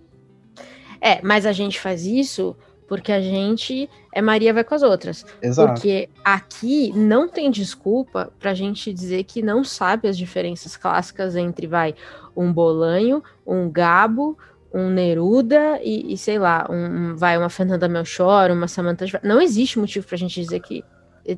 [1.02, 5.24] É, mas a gente faz isso porque a gente é Maria vai com as outras.
[5.42, 5.72] Exato.
[5.72, 11.66] Porque aqui não tem desculpa pra gente dizer que não sabe as diferenças clássicas entre,
[11.66, 11.94] vai,
[12.36, 14.38] um Bolanho, um Gabo,
[14.72, 19.06] um Neruda e, e sei lá, um, vai, uma Fernanda Melchor, uma Samantha...
[19.22, 20.84] Não existe motivo pra gente dizer que...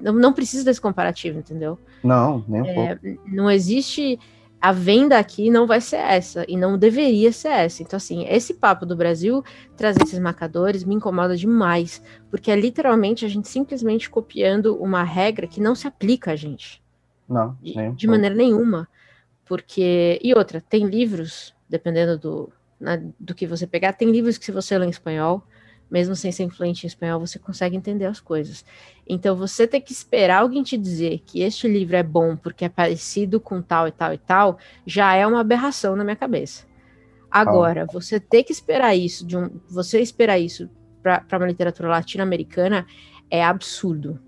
[0.03, 1.79] Não, não precisa desse comparativo, entendeu?
[2.03, 3.21] Não, nem um é, pouco.
[3.29, 4.19] Não existe
[4.65, 7.83] a venda aqui não vai ser essa e não deveria ser essa.
[7.83, 9.45] Então, assim, esse papo do Brasil
[9.77, 15.47] trazer esses marcadores me incomoda demais, porque é literalmente a gente simplesmente copiando uma regra
[15.47, 16.83] que não se aplica a gente.
[17.29, 18.89] Não, de, de maneira nenhuma.
[19.45, 20.19] Porque.
[20.25, 22.51] E outra, tem livros, dependendo do,
[22.81, 25.45] né, do que você pegar, tem livros que, se você lê em espanhol,
[25.91, 28.65] mesmo sem ser influente em espanhol, você consegue entender as coisas.
[29.07, 32.69] Então, você ter que esperar alguém te dizer que este livro é bom porque é
[32.69, 36.65] parecido com tal e tal e tal, já é uma aberração na minha cabeça.
[37.31, 37.93] Agora, oh.
[37.93, 40.71] você ter que esperar isso, de um, você esperar isso
[41.03, 42.87] para uma literatura latino-americana
[43.31, 44.19] é absurdo.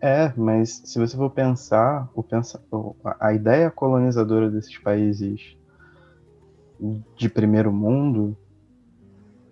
[0.00, 2.62] É, mas se você for pensar, o pensa,
[3.18, 5.56] a ideia colonizadora desses países
[7.16, 8.36] de primeiro mundo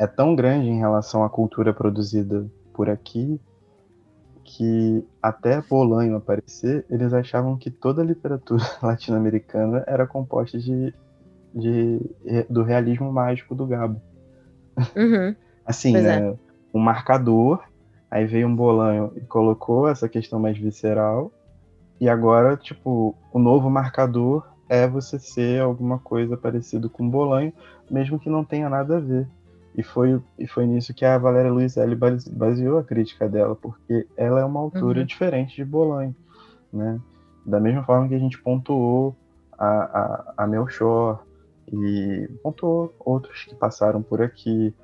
[0.02, 2.44] é tão grande em relação à cultura produzida
[2.74, 3.40] por aqui
[4.42, 10.92] que até Bolanho aparecer, eles achavam que toda a literatura latino-americana era composta de,
[11.54, 12.00] de,
[12.50, 14.02] do realismo mágico do Gabo.
[14.96, 15.36] Uhum.
[15.64, 16.30] assim, pois né?
[16.30, 16.34] É.
[16.74, 17.62] Um marcador,
[18.10, 21.30] aí veio um Bolanho e colocou essa questão mais visceral,
[22.00, 27.52] e agora, tipo, o novo marcador é você ser alguma coisa parecido com Bolanho,
[27.88, 29.28] mesmo que não tenha nada a ver.
[29.74, 31.96] E foi, e foi nisso que a Valéria Luizelli
[32.30, 35.06] baseou a crítica dela, porque ela é uma autora uhum.
[35.06, 36.14] diferente de Bolanho,
[36.72, 37.00] né?
[37.44, 39.16] Da mesma forma que a gente pontuou
[39.58, 41.24] a, a, a Melchor
[41.72, 44.74] e pontuou outros que passaram por aqui.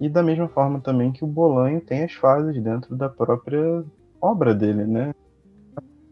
[0.00, 3.84] E da mesma forma também que o Bolanho tem as fases dentro da própria
[4.20, 5.14] obra dele, né?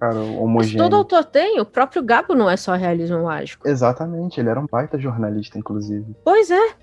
[0.00, 0.78] Cara, homogêneo.
[0.78, 3.66] Mas todo autor tem, o próprio Gabo não é só realismo mágico.
[3.66, 6.16] Exatamente, ele era um baita jornalista, inclusive.
[6.24, 6.74] Pois é,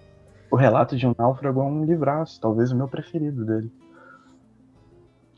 [0.51, 3.71] o Relato de um Náufrago é um livraço, talvez o meu preferido dele.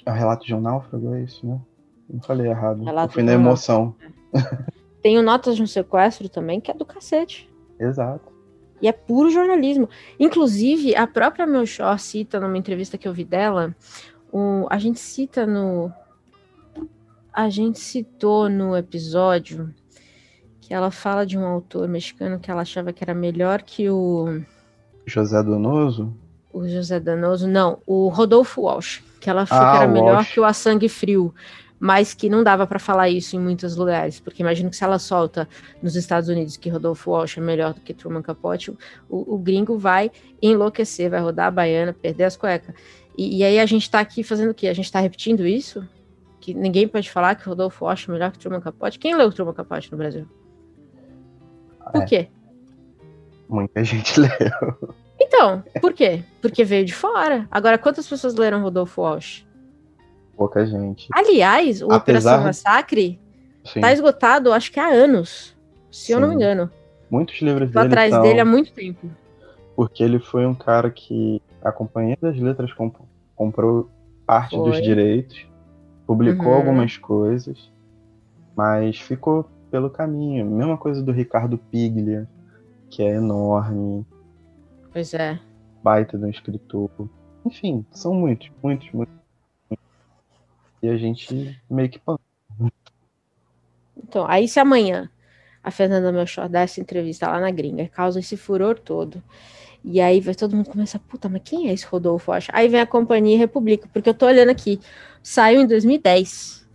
[0.03, 1.61] É o Relato de um Náufrago, é isso, né?
[2.09, 2.83] Não falei errado.
[2.83, 3.95] Relato Eu fui na emoção.
[5.03, 7.49] Tem o Notas de um Sequestro também, que é do cacete.
[7.79, 8.33] Exato.
[8.81, 9.87] E é puro jornalismo.
[10.19, 13.75] Inclusive, a própria Melchor cita numa entrevista que eu vi dela,
[14.31, 15.91] o, a gente cita no.
[17.31, 19.73] A gente citou no episódio
[20.59, 24.41] que ela fala de um autor mexicano que ela achava que era melhor que o
[25.05, 26.13] José Donoso?
[26.51, 30.33] O José Donoso, não, o Rodolfo Walsh, que ela achou ah, que era melhor Walsh.
[30.33, 31.33] que o A Sangue Frio,
[31.79, 34.99] mas que não dava para falar isso em muitos lugares, porque imagino que se ela
[34.99, 35.49] solta
[35.81, 38.71] nos Estados Unidos que Rodolfo Walsh é melhor do que Truman Capote,
[39.09, 42.73] o, o gringo vai enlouquecer, vai rodar a baiana, perder as cuecas.
[43.17, 44.67] E, e aí a gente tá aqui fazendo o quê?
[44.67, 45.87] A gente tá repetindo isso?
[46.39, 48.99] Que ninguém pode falar que Rodolfo Walsh é melhor que Truman Capote?
[48.99, 50.25] Quem leu Truman Capote no Brasil?
[51.91, 52.05] Por é.
[52.05, 52.29] quê?
[53.53, 54.95] Muita gente leu.
[55.21, 56.23] Então, por quê?
[56.41, 57.47] Porque veio de fora.
[57.51, 59.45] Agora, quantas pessoas leram Rodolfo Walsh?
[60.35, 61.07] Pouca gente.
[61.13, 61.97] Aliás, o Apesar...
[61.97, 63.19] Operação Massacre
[63.63, 63.79] Sim.
[63.79, 65.55] tá esgotado, acho que há anos.
[65.91, 66.13] Se Sim.
[66.13, 66.67] eu não me engano.
[67.11, 67.87] Muitos livros Tô dele.
[67.93, 68.23] atrás são...
[68.23, 69.07] dele há muito tempo.
[69.75, 72.95] Porque ele foi um cara que a Companhia das Letras comp
[73.35, 73.87] comprou
[74.25, 74.71] parte foi.
[74.71, 75.45] dos direitos,
[76.07, 76.55] publicou uhum.
[76.55, 77.71] algumas coisas,
[78.55, 80.43] mas ficou pelo caminho.
[80.43, 82.27] Mesma coisa do Ricardo Piglia
[82.93, 84.05] que é enorme.
[84.91, 85.39] Pois é.
[85.81, 86.91] Baita de um escritor.
[87.43, 89.15] Enfim, são muitos, muitos, muitos.
[90.81, 91.99] E a gente meio que
[93.97, 95.09] Então, aí se amanhã
[95.63, 99.23] a Fernanda Melchor dá essa entrevista lá na gringa, causa esse furor todo.
[99.83, 102.51] E aí vai todo mundo começar, puta, mas quem é esse Rodolfo Acha?
[102.53, 104.79] Aí vem a Companhia República, porque eu tô olhando aqui,
[105.21, 106.69] saiu em 2010.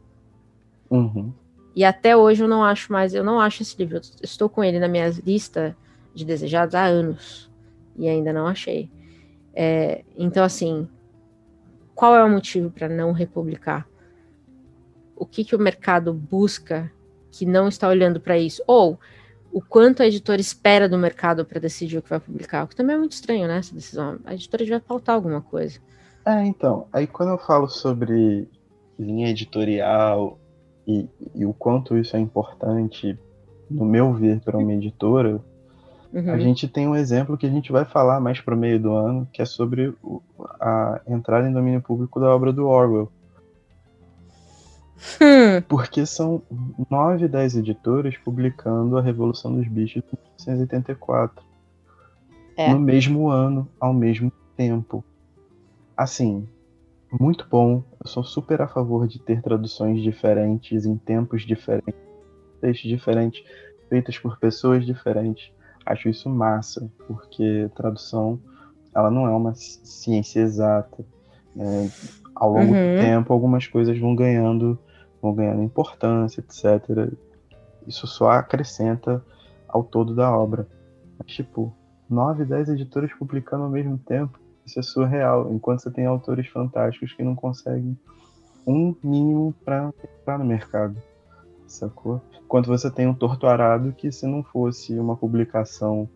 [0.90, 1.32] Uhum.
[1.76, 3.98] E até hoje eu não acho mais, eu não acho esse livro.
[3.98, 5.76] Eu estou com ele na minha lista
[6.14, 7.50] de desejados há anos
[7.96, 8.90] e ainda não achei.
[9.54, 10.88] É, então, assim,
[11.94, 13.88] qual é o motivo para não republicar?
[15.16, 16.90] O que, que o mercado busca
[17.32, 18.62] que não está olhando para isso?
[18.66, 18.98] Ou
[19.52, 22.64] o quanto a editora espera do mercado para decidir o que vai publicar?
[22.64, 23.58] O que também é muito estranho, né?
[23.58, 24.18] Essa decisão.
[24.24, 25.80] A editora vai pautar alguma coisa.
[26.24, 26.86] É, então.
[26.92, 28.48] Aí quando eu falo sobre
[28.98, 30.38] linha editorial
[30.86, 33.18] e, e o quanto isso é importante,
[33.70, 35.42] no meu ver, para uma editora,
[36.12, 36.32] uhum.
[36.32, 38.92] a gente tem um exemplo que a gente vai falar mais para o meio do
[38.92, 39.94] ano, que é sobre
[40.60, 43.10] a entrada em domínio público da obra do Orwell.
[45.20, 45.62] Hum.
[45.68, 46.42] Porque são
[46.90, 51.44] nove, dez editoras publicando A Revolução dos Bichos em 1984.
[52.56, 52.72] É.
[52.72, 55.04] No mesmo ano, ao mesmo tempo.
[55.96, 56.48] Assim,
[57.20, 57.84] muito bom.
[58.02, 61.94] Eu sou super a favor de ter traduções diferentes, em tempos diferentes,
[62.60, 63.44] textos diferentes,
[63.88, 65.52] feitas por pessoas diferentes.
[65.88, 68.38] Acho isso massa, porque tradução
[68.94, 71.04] ela não é uma ciência exata.
[71.54, 71.90] Né?
[72.34, 72.96] Ao longo uhum.
[72.96, 74.78] do tempo, algumas coisas vão ganhando,
[75.22, 77.12] vão ganhando importância, etc.
[77.86, 79.24] Isso só acrescenta
[79.66, 80.68] ao todo da obra.
[81.18, 81.72] Mas, tipo,
[82.08, 85.50] nove, dez editoras publicando ao mesmo tempo isso é surreal.
[85.50, 87.98] Enquanto você tem autores fantásticos que não conseguem
[88.66, 91.00] um mínimo para entrar no mercado.
[91.66, 92.20] Sacou?
[92.48, 96.08] Enquanto você tem um Torturado que, se não fosse uma publicação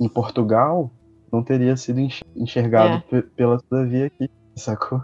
[0.00, 0.90] em Portugal,
[1.30, 2.00] não teria sido
[2.34, 3.20] enxergado é.
[3.36, 4.30] pela Todavia aqui.
[4.56, 5.02] Sacou?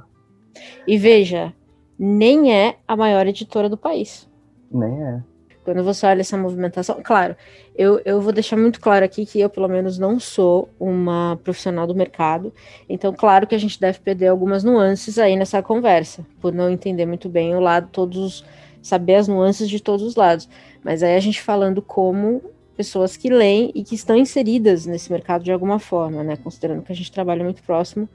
[0.86, 1.52] E veja,
[1.98, 4.26] nem é a maior editora do país.
[4.72, 5.22] Nem é.
[5.62, 7.36] Quando você olha essa movimentação, claro,
[7.76, 11.86] eu, eu vou deixar muito claro aqui que eu, pelo menos, não sou uma profissional
[11.86, 12.54] do mercado.
[12.88, 17.04] Então, claro que a gente deve perder algumas nuances aí nessa conversa, por não entender
[17.04, 18.46] muito bem o lado, todos,
[18.86, 20.48] saber as nuances de todos os lados.
[20.82, 22.42] Mas aí a gente falando como
[22.76, 26.36] pessoas que leem e que estão inseridas nesse mercado de alguma forma, né?
[26.36, 28.08] Considerando que a gente trabalha muito próximo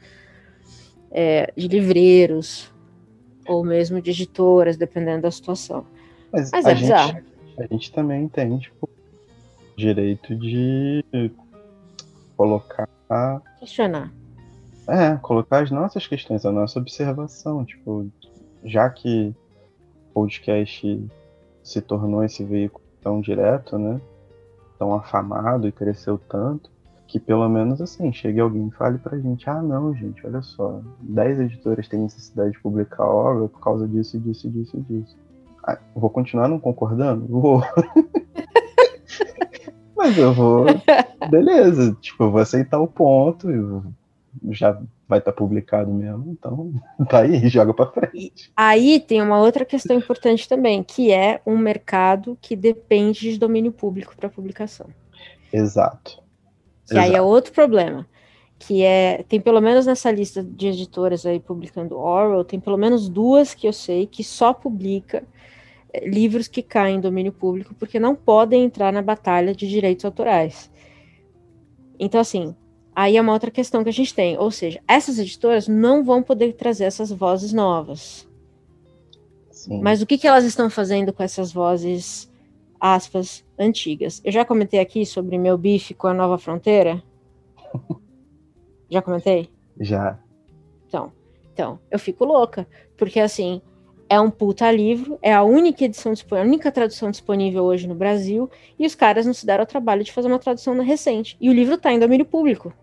[1.11, 2.71] é, de livreiros
[3.47, 5.85] ou mesmo de editoras, dependendo da situação.
[6.31, 8.89] Mas, Mas é gente, bizarro a gente também tem, tipo,
[9.75, 11.03] direito de
[12.35, 12.87] colocar.
[13.59, 14.11] Questionar.
[14.87, 17.63] É, colocar as nossas questões, a nossa observação.
[17.65, 18.09] Tipo,
[18.63, 19.33] já que
[20.13, 21.09] podcast
[21.63, 23.99] se tornou esse veículo tão direto, né?
[24.77, 26.69] Tão afamado e cresceu tanto,
[27.07, 30.81] que pelo menos assim, chegue alguém e fale pra gente, ah não, gente, olha só,
[31.01, 35.17] 10 editoras têm necessidade de publicar obra por causa disso, disso, disso e disso.
[35.63, 37.27] Ah, vou continuar não concordando?
[37.27, 37.61] Vou.
[39.95, 40.65] Mas eu vou.
[41.29, 43.47] Beleza, tipo, eu vou aceitar o ponto,
[44.49, 44.71] já
[45.07, 46.73] vai estar tá publicado mesmo, então
[47.07, 48.47] tá aí, joga para frente.
[48.47, 53.37] E aí tem uma outra questão importante também, que é um mercado que depende de
[53.37, 54.87] domínio público para publicação.
[55.51, 56.21] Exato.
[56.89, 57.07] Exato.
[57.07, 58.07] aí é outro problema,
[58.57, 63.07] que é tem pelo menos nessa lista de editoras aí publicando Orwell, tem pelo menos
[63.07, 65.23] duas que eu sei que só publica
[66.03, 70.71] livros que caem em domínio público porque não podem entrar na batalha de direitos autorais.
[71.99, 72.55] Então, assim,
[72.95, 74.37] aí é uma outra questão que a gente tem.
[74.37, 78.27] Ou seja, essas editoras não vão poder trazer essas vozes novas.
[79.49, 79.81] Sim.
[79.81, 82.31] Mas o que, que elas estão fazendo com essas vozes,
[82.79, 84.21] aspas, antigas?
[84.23, 87.01] Eu já comentei aqui sobre meu bife com a Nova Fronteira?
[88.89, 89.49] já comentei?
[89.79, 90.19] Já.
[90.87, 91.11] Então,
[91.53, 92.67] então, eu fico louca,
[92.97, 93.61] porque assim,
[94.09, 97.95] é um puta livro, é a única edição disponível, a única tradução disponível hoje no
[97.95, 101.37] Brasil, e os caras não se deram ao trabalho de fazer uma tradução recente.
[101.39, 102.73] E o livro está em domínio público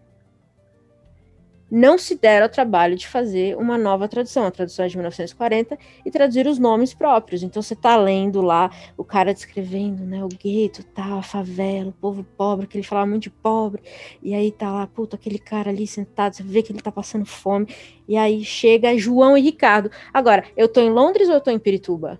[1.70, 5.78] não se deram ao trabalho de fazer uma nova tradução, a tradução é de 1940,
[6.04, 7.42] e traduzir os nomes próprios.
[7.42, 11.92] Então você tá lendo lá o cara descrevendo, né, o gueto, tal, a favela, o
[11.92, 13.82] povo pobre, que ele falava muito de pobre,
[14.22, 17.26] e aí tá lá, puta, aquele cara ali sentado, você vê que ele tá passando
[17.26, 17.66] fome,
[18.06, 19.90] e aí chega João e Ricardo.
[20.12, 22.18] Agora, eu tô em Londres ou eu tô em Pirituba?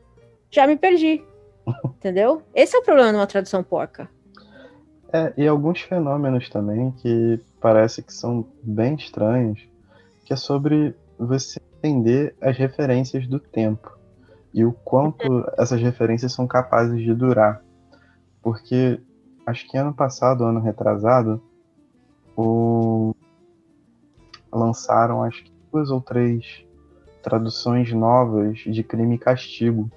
[0.51, 1.23] Já me perdi.
[1.85, 2.43] Entendeu?
[2.55, 4.09] Esse é o problema de uma tradução porca.
[5.13, 9.67] É, e alguns fenômenos também que parece que são bem estranhos,
[10.25, 13.97] que é sobre você entender as referências do tempo
[14.53, 17.63] e o quanto essas referências são capazes de durar.
[18.43, 19.01] Porque
[19.47, 21.43] acho que ano passado, ano retrasado,
[22.37, 23.15] o...
[24.53, 26.65] lançaram acho que duas ou três
[27.23, 29.91] traduções novas de crime e castigo.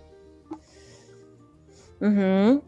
[2.01, 2.61] Uhum.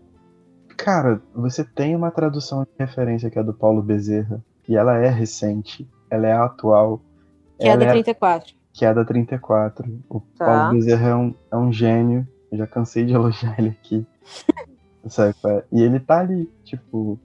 [0.78, 5.09] Cara, você tem uma tradução de referência que é do Paulo Bezerra, e ela é
[5.09, 7.01] recente, ela é atual.
[7.59, 8.51] Que é da 34.
[8.51, 10.03] É, que é da 34.
[10.09, 10.45] O tá.
[10.45, 14.05] Paulo Bezerra é um, é um gênio, Eu já cansei de elogiar ele aqui.
[15.07, 15.36] Sabe?
[15.45, 15.64] É?
[15.72, 17.20] E ele tá ali, tipo,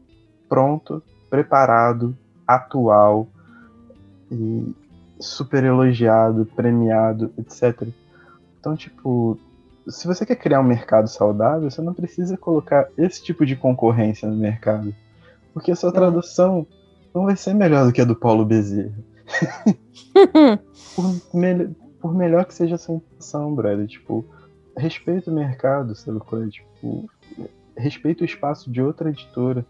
[0.49, 2.17] pronto, preparado,
[2.47, 3.29] atual
[4.31, 4.75] e
[5.21, 7.89] super elogiado, premiado, etc.
[8.59, 9.39] Então, tipo,
[9.89, 14.29] se você quer criar um mercado saudável, você não precisa colocar esse tipo de concorrência
[14.29, 14.95] no mercado.
[15.53, 16.67] Porque a sua tradução
[17.15, 18.93] não vai ser melhor do que a do Paulo Bezerra.
[20.95, 21.69] por, me
[22.01, 24.25] por, melhor que seja a sua intenção, brother, tipo,
[24.77, 26.49] respeita o mercado, sabe qual é?
[26.49, 27.09] Tipo,
[27.77, 29.65] respeita o espaço de outra editora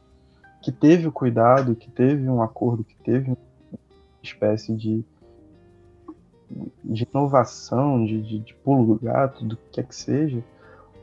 [0.63, 3.39] que teve o cuidado, que teve um acordo, que teve uma
[4.23, 5.05] espécie de,
[6.85, 10.43] de inovação, de, de, de pulo do gato, do que quer que seja,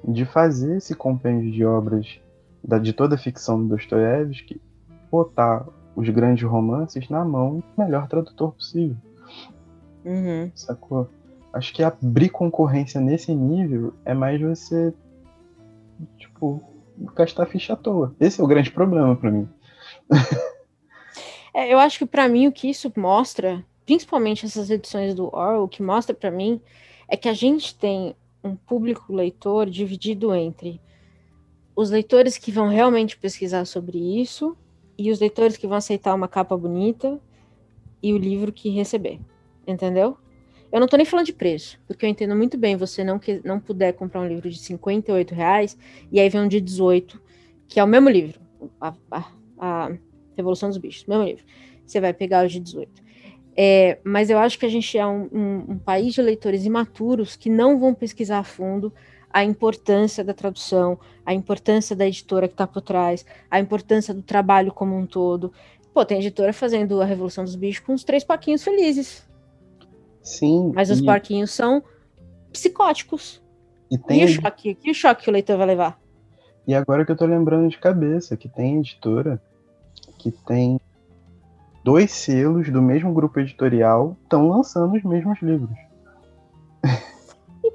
[0.03, 2.19] de fazer esse compêndio de obras
[2.63, 4.61] da, de toda a ficção do Dostoiévski,
[5.09, 5.65] botar
[5.95, 8.97] os grandes romances na mão do melhor tradutor possível.
[10.03, 10.51] Uhum.
[10.53, 11.09] Sacou?
[11.53, 14.93] Acho que abrir concorrência nesse nível é mais você,
[16.17, 16.61] tipo,
[17.15, 18.13] gastar ficha à toa.
[18.19, 19.47] Esse é o grande problema para mim.
[21.53, 25.63] é, eu acho que para mim o que isso mostra, principalmente essas edições do Orwell,
[25.63, 26.61] o que mostra para mim
[27.07, 30.81] é que a gente tem um público leitor dividido entre
[31.75, 34.57] os leitores que vão realmente pesquisar sobre isso
[34.97, 37.19] e os leitores que vão aceitar uma capa bonita
[38.01, 39.19] e o livro que receber.
[39.67, 40.17] Entendeu?
[40.71, 43.39] Eu não tô nem falando de preço, porque eu entendo muito bem você não, que,
[43.43, 45.77] não puder comprar um livro de 58 reais
[46.11, 47.21] e aí vem um de 18,
[47.67, 48.39] que é o mesmo livro,
[48.79, 49.91] a, a, a
[50.35, 51.45] Revolução dos Bichos, mesmo livro.
[51.85, 53.05] Você vai pegar o de 18.
[53.57, 57.37] É, mas eu acho que a gente é um, um, um país de leitores imaturos
[57.37, 58.91] que não vão pesquisar a fundo
[59.35, 64.21] a importância da tradução, a importância da editora que está por trás, a importância do
[64.21, 65.51] trabalho como um todo.
[65.93, 69.27] Pô, tem editora fazendo a Revolução dos Bichos com os três paquinhos felizes.
[70.23, 70.71] Sim.
[70.73, 70.93] Mas e...
[70.93, 71.83] os porquinhos são
[72.49, 73.43] psicóticos.
[73.91, 74.21] E, tem...
[74.21, 74.77] e o choque?
[74.81, 75.99] E o choque que o leitor vai levar?
[76.65, 79.41] E agora que eu tô lembrando de cabeça, que tem editora
[80.17, 80.79] que tem
[81.83, 85.77] dois selos do mesmo grupo editorial estão lançando os mesmos livros.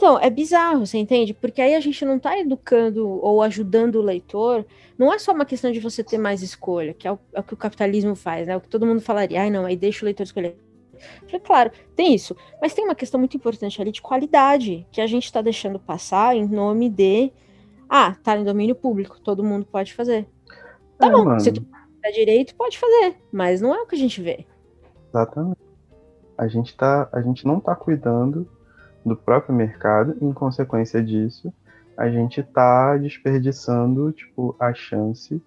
[0.01, 1.35] Então, é bizarro, você entende?
[1.35, 4.65] Porque aí a gente não está educando ou ajudando o leitor.
[4.97, 7.43] Não é só uma questão de você ter mais escolha, que é o, é o
[7.43, 8.57] que o capitalismo faz, né?
[8.57, 10.57] O que todo mundo falaria, ai não, aí deixa o leitor escolher.
[11.27, 12.35] Falei, claro, tem isso.
[12.63, 16.35] Mas tem uma questão muito importante ali de qualidade, que a gente está deixando passar
[16.35, 17.31] em nome de.
[17.87, 20.27] Ah, tá em domínio público, todo mundo pode fazer.
[20.99, 21.41] Tá é, bom, mano.
[21.41, 21.61] se tu
[22.03, 24.47] dá direito, pode fazer, mas não é o que a gente vê.
[25.11, 25.61] Exatamente.
[26.39, 28.49] A gente, tá, a gente não tá cuidando
[29.05, 31.53] do próprio mercado, e em consequência disso,
[31.97, 35.43] a gente tá desperdiçando tipo, a chance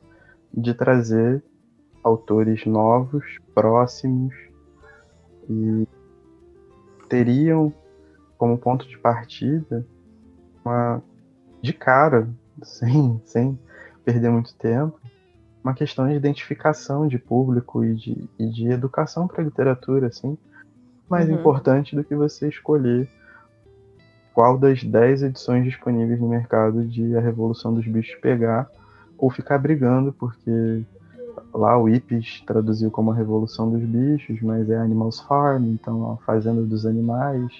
[0.53, 1.43] de trazer
[2.03, 4.33] autores novos, próximos,
[5.49, 5.87] e
[7.09, 7.73] teriam
[8.37, 9.85] como ponto de partida
[10.63, 11.01] uma
[11.61, 12.27] de cara,
[12.63, 13.59] sem, sem
[14.03, 14.99] perder muito tempo,
[15.63, 20.37] uma questão de identificação de público e de, e de educação para a literatura, assim,
[21.09, 21.35] mais uhum.
[21.35, 23.09] importante do que você escolher
[24.33, 28.69] qual das 10 edições disponíveis no mercado de A Revolução dos Bichos pegar
[29.17, 30.83] ou ficar brigando, porque
[31.53, 36.17] lá o Ipes traduziu como a Revolução dos Bichos, mas é Animals Farm, então a
[36.25, 37.51] Fazenda dos Animais.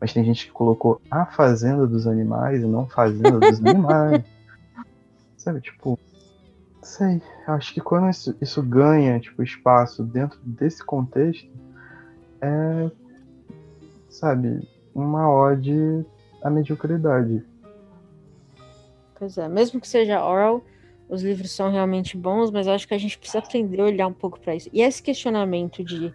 [0.00, 4.24] Mas tem gente que colocou a Fazenda dos Animais e não Fazenda dos Animais.
[5.36, 5.98] Sabe, tipo,
[6.82, 11.48] sei, acho que quando isso, isso ganha, tipo, espaço dentro desse contexto,
[12.40, 12.90] é,
[14.08, 16.04] sabe, uma ode
[16.42, 17.42] à mediocridade.
[19.18, 20.64] Pois é, mesmo que seja oral,
[21.08, 24.06] os livros são realmente bons, mas eu acho que a gente precisa aprender a olhar
[24.06, 24.70] um pouco para isso.
[24.72, 26.14] E esse questionamento de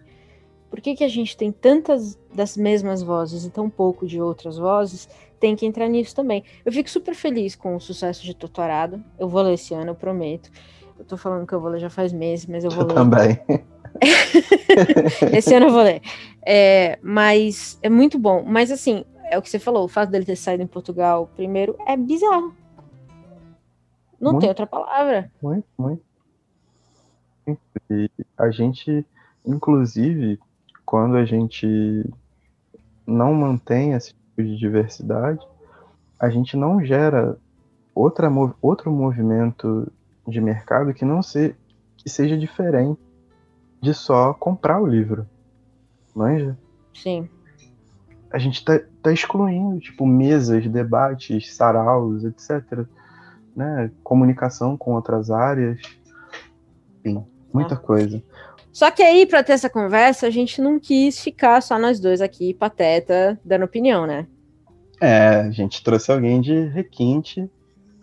[0.70, 4.58] por que, que a gente tem tantas das mesmas vozes e tão pouco de outras
[4.58, 5.08] vozes,
[5.38, 6.42] tem que entrar nisso também.
[6.64, 9.02] Eu fico super feliz com o sucesso de Tutorado.
[9.18, 10.50] Eu vou ler esse ano, eu prometo.
[10.98, 12.94] Eu tô falando que eu vou ler já faz meses, mas eu vou eu ler.
[12.94, 13.38] Também.
[15.32, 16.00] esse ano eu vou ler.
[16.44, 18.44] É, mas é muito bom.
[18.46, 21.76] Mas assim, é o que você falou, o fato dele ter saído em Portugal primeiro
[21.86, 22.54] é bizarro.
[24.20, 25.30] Não muito, tem outra palavra.
[25.42, 26.02] Muito, muito.
[27.90, 29.04] E a gente,
[29.44, 30.38] inclusive,
[30.84, 32.04] quando a gente
[33.06, 35.46] não mantém esse tipo de diversidade,
[36.18, 37.38] a gente não gera
[37.94, 38.30] outra,
[38.60, 39.90] outro movimento
[40.26, 41.54] de mercado que não se,
[41.96, 43.00] que seja diferente
[43.80, 45.26] de só comprar o livro.
[46.14, 46.56] Manja?
[46.94, 47.28] Sim.
[48.32, 52.86] A gente tá, tá excluindo, tipo, mesas, debates, saraus, etc
[53.56, 55.80] né, comunicação com outras áreas,
[57.00, 57.78] enfim, muita ah.
[57.78, 58.22] coisa.
[58.70, 62.20] Só que aí, para ter essa conversa, a gente não quis ficar só nós dois
[62.20, 64.26] aqui, pateta, dando opinião, né?
[65.00, 67.50] É, a gente trouxe alguém de requinte,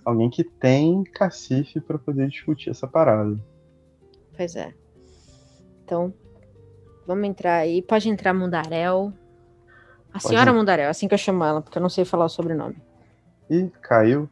[0.03, 3.37] alguém que tem cacife para poder discutir essa parada.
[4.35, 4.73] Pois é.
[5.93, 6.11] Então,
[7.05, 7.83] vamos entrar aí.
[7.83, 9.13] Pode entrar Mundarel.
[10.09, 10.53] A Pode senhora entrar.
[10.53, 12.77] Mundarel, assim que eu chamo ela, porque eu não sei falar o sobrenome.
[13.47, 14.27] Ih, caiu.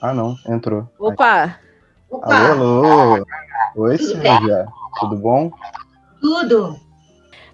[0.00, 0.90] Ah, não, entrou.
[0.98, 1.58] Opa!
[2.08, 3.26] Opa, Alô, alô.
[3.76, 4.66] Oi, Silvia.
[5.00, 5.50] Tudo bom?
[6.20, 6.80] tudo.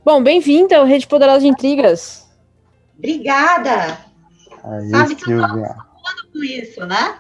[0.04, 2.28] Bom, bem-vinda ao Rede Poderosa de Intrigas.
[2.96, 3.98] Obrigada
[4.64, 5.76] Aí, Sabe que eu Silvia.
[6.32, 7.18] com isso, né?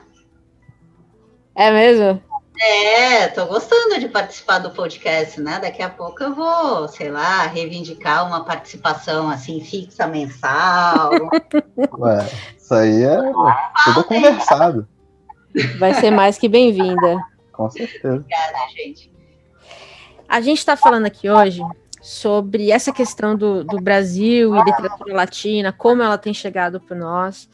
[1.56, 2.22] É mesmo?
[2.60, 5.60] É, tô gostando de participar do podcast, né?
[5.60, 11.10] Daqui a pouco eu vou, sei lá, reivindicar uma participação assim fixa mensal.
[11.98, 13.18] Ué, isso aí é
[13.84, 14.88] tudo conversado.
[15.78, 17.24] Vai ser mais que bem-vinda.
[17.52, 18.16] Com certeza.
[18.16, 19.12] Obrigada, gente.
[20.28, 21.62] A gente está falando aqui hoje
[22.02, 27.48] sobre essa questão do, do Brasil e literatura latina, como ela tem chegado para nós.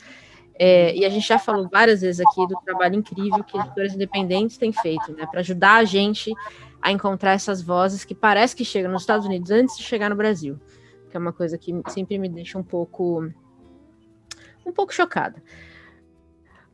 [0.57, 4.57] É, e a gente já falou várias vezes aqui do trabalho incrível que editores independentes
[4.57, 6.32] têm feito, né, para ajudar a gente
[6.80, 10.16] a encontrar essas vozes que parece que chegam nos Estados Unidos antes de chegar no
[10.16, 10.61] Brasil,
[11.11, 13.28] que é uma coisa que sempre me deixa um pouco
[14.64, 15.42] um pouco chocada.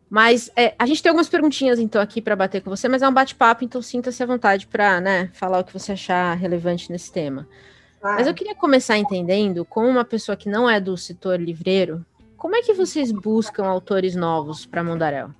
[0.08, 3.08] Mas é, a gente tem algumas perguntinhas então aqui para bater com você, mas é
[3.08, 7.12] um bate-papo, então sinta-se à vontade para né, falar o que você achar relevante nesse
[7.12, 7.48] tema.
[8.02, 12.04] Mas eu queria começar entendendo, como uma pessoa que não é do setor livreiro,
[12.41, 15.30] como é que vocês buscam autores novos para Mundarel?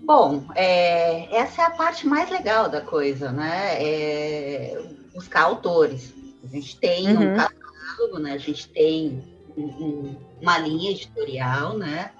[0.00, 3.82] Bom, é, essa é a parte mais legal da coisa, né?
[3.82, 4.82] É
[5.14, 6.14] buscar autores.
[6.44, 7.34] A gente tem um Uhum.
[7.34, 8.32] catálogo, né?
[8.32, 9.24] A gente tem
[9.56, 12.12] um- um- uma linha editorial, né?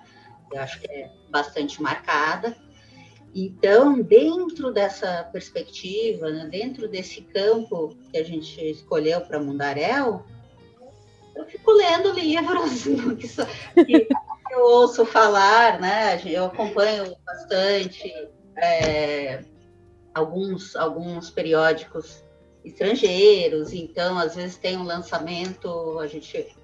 [0.51, 2.57] Eu acho que é bastante marcada.
[3.35, 10.25] Então, dentro dessa perspectiva, né, dentro desse campo que a gente escolheu para Mundarel,
[11.39, 12.82] eu fico lendo livros
[13.74, 14.09] que, que
[14.55, 16.20] eu ouço falar, né?
[16.26, 18.12] Eu acompanho bastante
[18.57, 19.45] é,
[20.12, 22.24] alguns, alguns periódicos
[22.64, 26.55] estrangeiros, então às vezes tem um lançamento, a gente,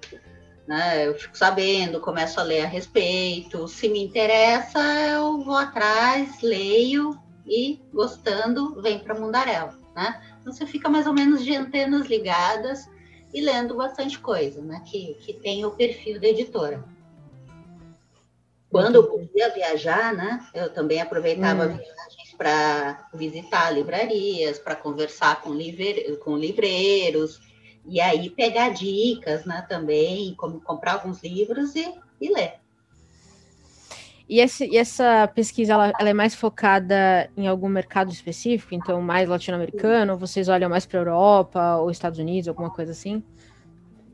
[0.67, 6.41] né, eu fico sabendo, começo a ler a respeito, se me interessa, eu vou atrás,
[6.41, 7.17] leio
[7.47, 10.21] e gostando, vem para Mundarel, né?
[10.41, 12.87] Então você fica mais ou menos de antenas ligadas
[13.35, 14.81] e lendo bastante coisa, né?
[14.85, 16.81] Que, que tem o perfil da editora.
[18.71, 20.47] Quando eu podia viajar, né?
[20.53, 21.77] Eu também aproveitava Hum.
[21.77, 27.41] viagens para visitar livrarias, para conversar com, livre, com livreiros,
[27.85, 29.65] e aí pegar dicas, né?
[29.67, 32.53] Também, como comprar alguns livros e, e ler.
[34.27, 39.01] E, esse- e essa pesquisa ela, ela é mais focada em algum mercado específico, então
[39.01, 43.23] mais latino-americano, ou vocês olham mais para Europa ou Estados Unidos, alguma coisa assim?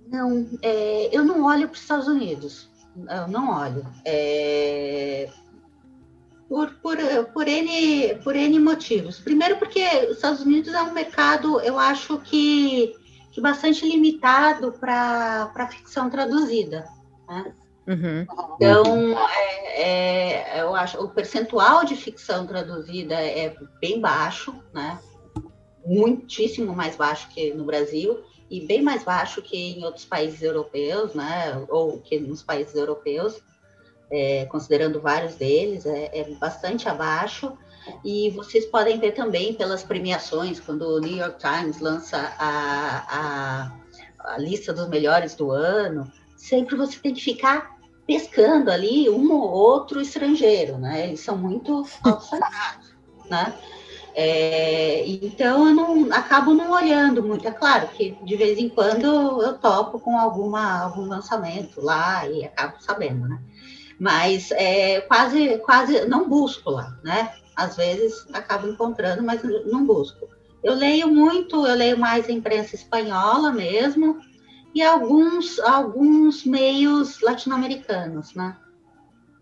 [0.07, 2.69] Não, é, eu não olho para os Estados Unidos.
[3.09, 3.85] Eu não olho.
[4.03, 5.29] É,
[6.49, 6.97] por, por,
[7.33, 9.17] por, N, por N motivos.
[9.19, 12.93] Primeiro, porque os Estados Unidos é um mercado, eu acho que,
[13.31, 16.85] que bastante limitado para ficção traduzida.
[17.29, 17.53] Né?
[17.87, 18.27] Uhum.
[18.55, 19.80] Então, é,
[20.99, 24.99] o percentual de ficção traduzida é bem baixo, né?
[25.85, 31.13] Muitíssimo mais baixo que no Brasil e bem mais baixo que em outros países europeus,
[31.13, 31.65] né?
[31.69, 33.41] Ou que nos países europeus,
[34.11, 37.57] é, considerando vários deles, é, é bastante abaixo.
[38.05, 44.33] E vocês podem ver também pelas premiações, quando o New York Times lança a, a,
[44.33, 49.49] a lista dos melhores do ano, sempre você tem que ficar pescando ali um ou
[49.49, 51.07] outro estrangeiro, né?
[51.07, 52.93] Eles são muito alçados,
[53.29, 53.53] né?
[54.13, 57.47] É, então eu não acabo não olhando muito.
[57.47, 59.05] É claro que de vez em quando
[59.41, 63.39] eu topo com alguma algum lançamento lá e acabo sabendo, né?
[63.97, 67.33] Mas é, quase quase não busco lá, né?
[67.55, 70.27] Às vezes acabo encontrando, mas não busco.
[70.63, 74.19] Eu leio muito, eu leio mais a imprensa espanhola mesmo
[74.73, 78.57] e alguns alguns meios latino-americanos, né?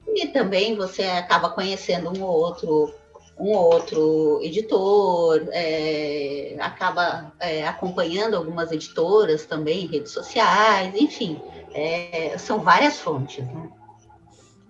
[0.07, 2.93] E também você acaba conhecendo um ou outro
[3.39, 11.41] um ou outro editor, é, acaba é, acompanhando algumas editoras também em redes sociais, enfim,
[11.73, 13.45] é, são várias fontes.
[13.45, 13.69] Né?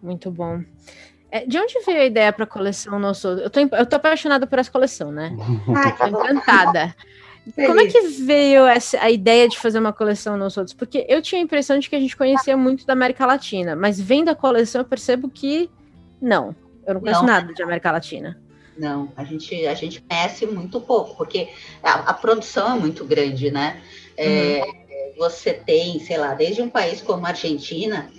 [0.04, 0.62] Muito bom.
[1.32, 3.28] É, de onde veio a ideia para a coleção Nosso?
[3.28, 5.36] Eu tô, eu tô apaixonada por essa coleção, né?
[5.76, 6.96] Ai, Tô encantada.
[7.56, 10.76] Como é que veio essa, a ideia de fazer uma coleção nos outros?
[10.76, 14.00] Porque eu tinha a impressão de que a gente conhecia muito da América Latina, mas
[14.00, 15.70] vendo a coleção eu percebo que
[16.22, 16.56] não.
[16.86, 17.28] Eu não conheço Não.
[17.28, 18.40] nada de América Latina.
[18.78, 21.50] Não, a gente, a gente conhece muito pouco, porque
[21.84, 23.82] a, a produção é muito grande, né?
[24.18, 24.64] É,
[25.18, 28.10] Você tem, sei lá, desde um país como a Argentina,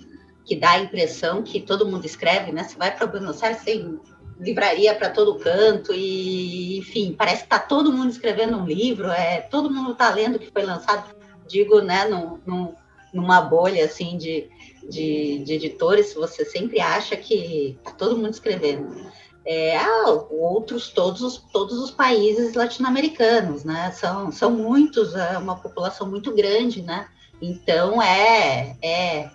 [0.45, 2.65] que dá a impressão que todo mundo escreve, né?
[2.65, 3.99] Você vai para Buenos Aires, tem
[4.41, 9.41] livraria para todo canto e, enfim, parece que está todo mundo escrevendo um livro, é
[9.41, 11.15] todo mundo está lendo o que foi lançado,
[11.47, 12.75] digo, né, no, no,
[13.13, 14.49] numa bolha assim de,
[14.89, 19.11] de, de, editores, você sempre acha que está todo mundo escrevendo.
[19.45, 23.91] É, ah, outros, todos os, todos os países latino-americanos, né?
[23.93, 27.09] São, são muitos, é uma população muito grande, né?
[27.41, 29.31] Então é, é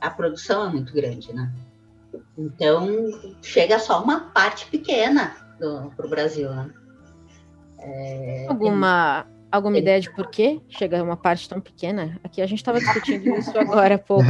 [0.00, 1.50] a produção é muito grande, né?
[2.38, 2.88] Então
[3.42, 6.70] chega só uma parte pequena para o Brasil, né?
[7.80, 9.48] É, alguma tem...
[9.50, 12.18] alguma ideia de por que chega uma parte tão pequena?
[12.22, 14.24] Aqui a gente estava discutindo isso agora há pouco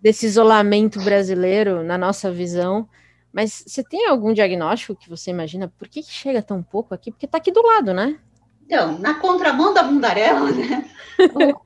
[0.00, 2.88] desse isolamento brasileiro na nossa visão.
[3.32, 7.10] Mas você tem algum diagnóstico que você imagina por que, que chega tão pouco aqui?
[7.10, 8.18] Porque está aqui do lado, né?
[8.64, 10.84] Então, na contramão da mundaréu, né?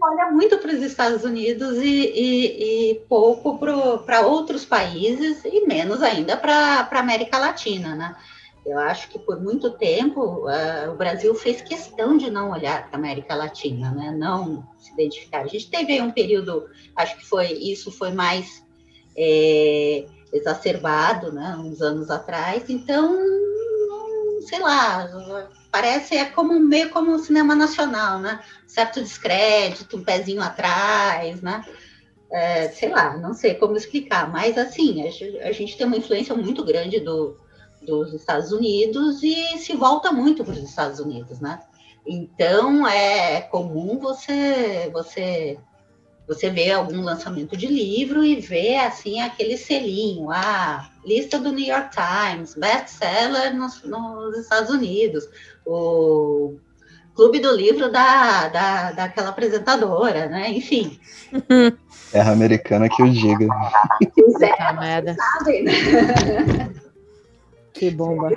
[0.00, 3.58] olha muito para os Estados Unidos e, e, e pouco
[4.04, 8.16] para outros países e menos ainda para a América Latina, né?
[8.64, 12.96] Eu acho que por muito tempo uh, o Brasil fez questão de não olhar para
[12.96, 14.14] a América Latina, né?
[14.16, 15.40] Não se identificar.
[15.40, 18.62] A gente teve um período, acho que foi isso foi mais
[19.16, 21.56] é, exacerbado, né?
[21.58, 22.68] Uns anos atrás.
[22.68, 23.18] Então,
[24.42, 25.08] sei lá,
[25.70, 28.40] parece é como meio como o cinema nacional, né?
[28.66, 31.64] Certo descrédito, um pezinho atrás, né?
[32.30, 36.34] É, sei lá, não sei como explicar, mas assim, a, a gente tem uma influência
[36.34, 37.36] muito grande do,
[37.82, 41.60] dos Estados Unidos e se volta muito para os Estados Unidos, né?
[42.06, 45.58] Então é comum você você
[46.30, 51.66] você vê algum lançamento de livro e vê assim aquele selinho, a lista do New
[51.66, 55.28] York Times, best-seller nos, nos, Stados Unidos,
[55.66, 56.56] o
[57.14, 60.50] clube do livro da, da, daquela apresentadora, né?
[60.50, 60.98] Enfim.
[62.12, 63.46] É a americana que o diga.
[64.42, 65.14] É, merda.
[65.14, 65.72] Sabe, né?
[67.72, 68.36] Que bomba.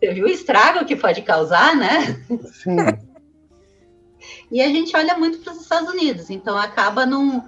[0.00, 2.20] Você viu o estrago que pode causar, né?
[2.52, 2.76] Sim.
[4.50, 7.42] E a gente olha muito para os Estados Unidos, então acaba num,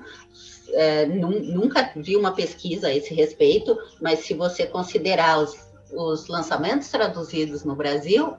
[0.73, 5.57] é, nunca vi uma pesquisa a esse respeito, mas se você considerar os,
[5.93, 8.35] os lançamentos traduzidos no Brasil,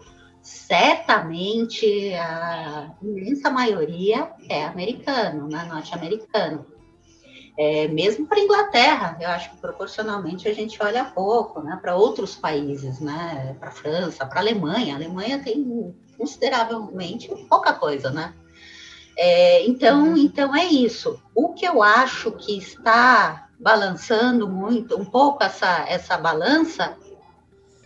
[0.45, 6.67] certamente a imensa maioria é americano, né, norte-americano.
[7.57, 11.95] É, mesmo para a Inglaterra, eu acho que proporcionalmente a gente olha pouco, né, para
[11.95, 14.93] outros países, né, para a França, para a Alemanha.
[14.93, 18.31] A Alemanha tem consideravelmente pouca coisa, né?
[19.17, 20.17] É, então, uhum.
[20.17, 21.19] então é isso.
[21.33, 26.95] O que eu acho que está balançando muito, um pouco essa, essa balança,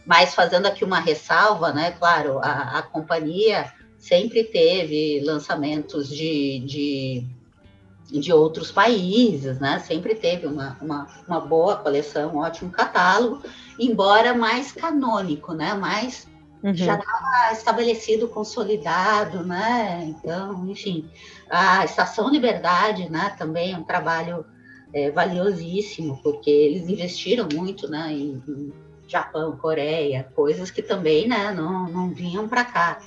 [0.09, 1.91] mas fazendo aqui uma ressalva, né?
[1.91, 9.77] Claro, a, a companhia sempre teve lançamentos de, de, de, outros países, né?
[9.77, 13.43] Sempre teve uma, uma, uma boa coleção, um ótimo catálogo,
[13.79, 15.75] embora mais canônico, né?
[15.75, 16.27] Mais
[16.61, 16.73] Uhum.
[16.73, 20.03] Já estava estabelecido, consolidado, né?
[20.09, 21.09] Então, enfim,
[21.49, 23.33] a Estação Liberdade, né?
[23.37, 24.45] Também é um trabalho
[24.93, 28.11] é, valiosíssimo, porque eles investiram muito, né?
[28.11, 28.73] Em, em
[29.11, 31.51] Japão, Coreia, coisas que também, né?
[31.53, 32.99] Não, não vinham para cá.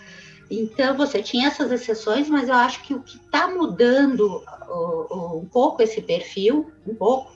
[0.51, 5.39] Então, você tinha essas exceções, mas eu acho que o que está mudando o, o,
[5.39, 7.33] um pouco esse perfil, um pouco,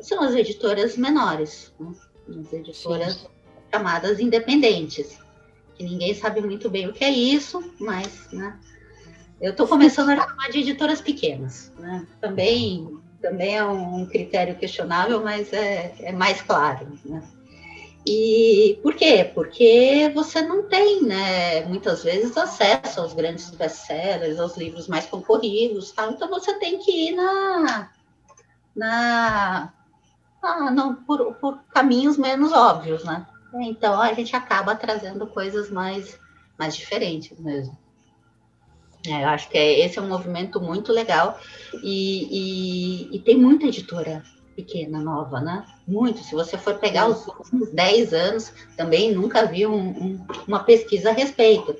[0.00, 1.92] são as editoras menores, né?
[2.28, 3.26] as editoras Sim.
[3.72, 5.18] chamadas independentes
[5.78, 8.58] que ninguém sabe muito bem o que é isso, mas né,
[9.40, 11.72] eu estou começando a chamar de editoras pequenas.
[11.78, 12.04] Né?
[12.20, 16.98] Também, também é um critério questionável, mas é, é mais claro.
[17.04, 17.22] Né?
[18.10, 19.30] E por quê?
[19.34, 25.92] Porque você não tem, né, muitas vezes, acesso aos grandes best-sellers, aos livros mais concorridos,
[25.92, 26.06] tá?
[26.10, 27.90] então você tem que ir na,
[28.74, 29.74] na,
[30.42, 33.26] ah, não, por, por caminhos menos óbvios, né?
[33.60, 36.18] Então a gente acaba trazendo coisas mais,
[36.58, 37.76] mais diferentes mesmo.
[39.06, 41.38] É, eu acho que é, esse é um movimento muito legal
[41.82, 44.22] e, e, e, tem muita editora
[44.58, 45.64] pequena, nova, né?
[45.86, 46.18] Muito.
[46.24, 51.10] Se você for pegar os últimos 10 anos, também nunca vi um, um, uma pesquisa
[51.10, 51.76] a respeito.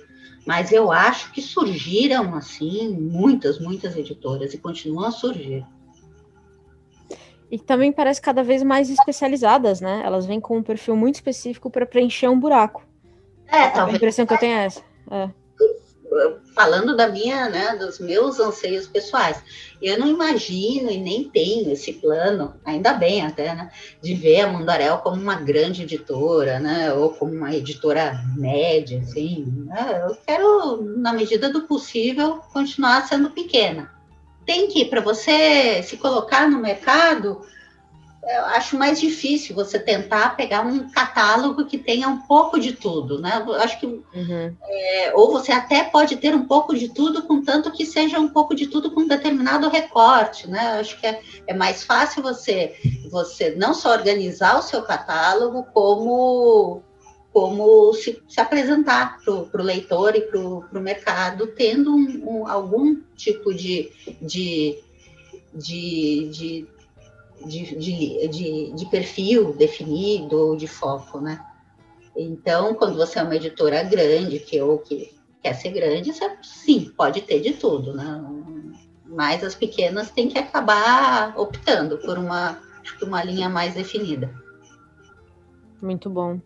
[0.47, 5.66] Mas eu acho que surgiram, assim, muitas, muitas editoras e continuam a surgir.
[7.51, 10.03] E também parece cada vez mais especializadas, né?
[10.05, 12.87] Elas vêm com um perfil muito específico para preencher um buraco.
[13.49, 13.95] É, talvez.
[13.95, 14.83] A impressão que eu tenho é essa.
[15.11, 15.31] É.
[16.54, 19.42] Falando da minha, né, dos meus anseios pessoais,
[19.80, 23.70] eu não imagino e nem tenho esse plano, ainda bem até, né,
[24.02, 29.44] de ver a Mundarel como uma grande editora, né, ou como uma editora média, assim.
[29.66, 30.02] Né?
[30.09, 33.98] Eu quero, na medida do possível, continuar sendo pequena
[34.48, 37.42] tem que, para você se colocar no mercado,
[38.22, 43.20] eu acho mais difícil você tentar pegar um catálogo que tenha um pouco de tudo,
[43.20, 43.42] né?
[43.46, 44.56] Eu acho que uhum.
[44.62, 48.54] é, ou você até pode ter um pouco de tudo, contanto que seja um pouco
[48.54, 50.76] de tudo com um determinado recorte, né?
[50.76, 52.74] Eu acho que é, é mais fácil você
[53.10, 56.82] você não só organizar o seu catálogo, como
[57.32, 62.96] como se, se apresentar para o leitor e para o mercado, tendo um, um, algum
[63.14, 64.76] tipo de, de,
[65.54, 66.66] de, de
[67.47, 71.45] de, de, de, de perfil definido, de foco, né?
[72.16, 76.93] Então, quando você é uma editora grande, que ou que quer ser grande, você, sim,
[76.97, 78.24] pode ter de tudo, né?
[79.07, 82.59] Mas as pequenas têm que acabar optando por uma,
[83.03, 84.34] uma linha mais definida.
[85.80, 86.41] Muito bom.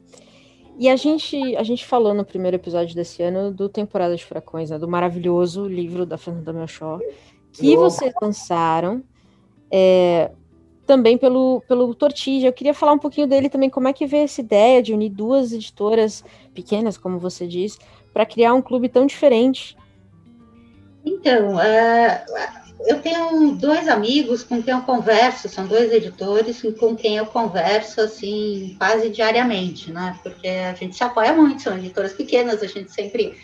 [0.78, 4.70] E a gente, a gente falou no primeiro episódio desse ano do Temporada de Furacões,
[4.70, 7.00] né, do maravilhoso livro da Fernanda Melchor,
[7.52, 9.02] que vocês lançaram.
[9.70, 10.30] É,
[10.86, 12.48] também pelo, pelo Tortija.
[12.48, 15.10] Eu queria falar um pouquinho dele também, como é que veio essa ideia de unir
[15.10, 16.24] duas editoras
[16.54, 17.78] pequenas, como você diz,
[18.12, 19.76] para criar um clube tão diferente?
[21.04, 27.16] Então, uh, eu tenho dois amigos com quem eu converso, são dois editores com quem
[27.16, 30.18] eu converso, assim, quase diariamente, né?
[30.22, 33.36] Porque a gente se apoia muito, são editoras pequenas, a gente sempre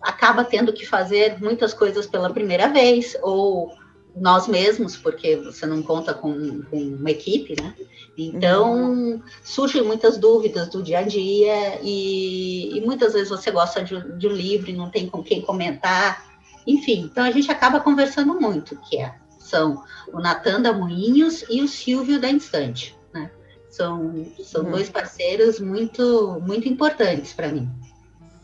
[0.00, 3.72] acaba tendo que fazer muitas coisas pela primeira vez, ou
[4.14, 7.74] nós mesmos, porque você não conta com, com uma equipe, né?
[8.16, 9.22] Então, uhum.
[9.42, 14.28] surgem muitas dúvidas do dia a dia e, e muitas vezes você gosta de, de,
[14.28, 16.24] um livro e não tem com quem comentar.
[16.66, 19.82] Enfim, então a gente acaba conversando muito, que é, são
[20.12, 23.30] o Natan da Moinhos e o Silvio da Instante, né?
[23.70, 24.72] São, são uhum.
[24.72, 27.68] dois parceiros muito, muito importantes para mim,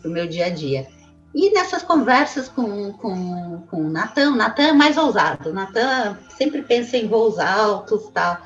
[0.01, 0.89] para o meu dia a dia.
[1.35, 6.19] E nessas conversas com, com, com o Natan, o Natan é mais ousado, o Natan
[6.37, 8.39] sempre pensa em voos altos e tal.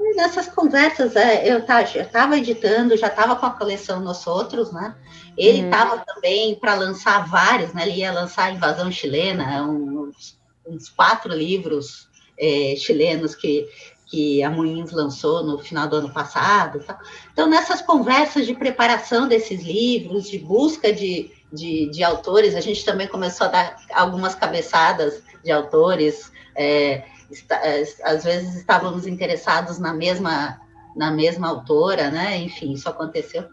[0.00, 4.96] E nessas conversas, é, eu estava editando, já estava com a coleção Nós Outros, né?
[5.36, 6.02] Ele estava uhum.
[6.06, 7.86] também para lançar vários, né?
[7.86, 13.68] Ele ia lançar a Invasão Chilena, uns, uns quatro livros é, chilenos que,
[14.06, 16.80] que a Moinhos lançou no final do ano passado.
[16.80, 16.98] Tá?
[17.32, 22.84] Então, nessas conversas de preparação desses livros, de busca de, de, de autores, a gente
[22.84, 26.30] também começou a dar algumas cabeçadas de autores.
[26.54, 30.60] É, está, é, às vezes estávamos interessados na mesma,
[30.96, 32.38] na mesma autora, né?
[32.38, 33.44] Enfim, isso aconteceu.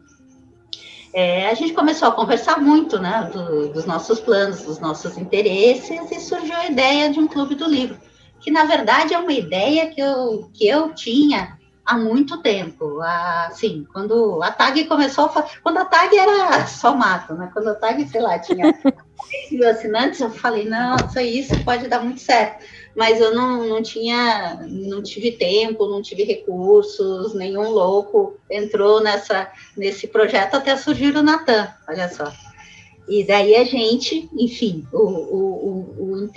[1.14, 6.12] É, a gente começou a conversar muito, né, do, dos nossos planos, dos nossos interesses,
[6.12, 7.98] e surgiu a ideia de um clube do livro
[8.40, 11.57] que na verdade é uma ideia que eu, que eu tinha
[11.88, 13.00] há muito tempo.
[13.02, 15.32] Assim, quando a TAG começou,
[15.64, 17.50] quando a TAG era só mato, né?
[17.54, 18.94] Quando a TAG, sei lá, tinha 3
[19.52, 22.64] mil assinantes, eu falei, nossa, isso pode dar muito certo.
[22.96, 29.50] Mas eu não, não tinha, não tive tempo, não tive recursos, nenhum louco entrou nessa,
[29.78, 32.32] nesse projeto até surgir o Natan, olha só.
[33.08, 36.30] E daí a gente, enfim, o, o, o, o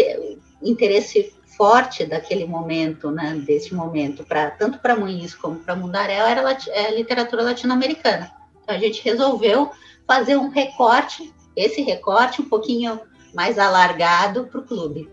[0.62, 6.40] interesse forte daquele momento, né, desse momento, para tanto para Muniz como para Mundaréu, era
[6.48, 8.32] a é, literatura latino-americana.
[8.62, 9.70] Então a gente resolveu
[10.06, 12.98] fazer um recorte, esse recorte um pouquinho
[13.34, 15.10] mais alargado para o clube.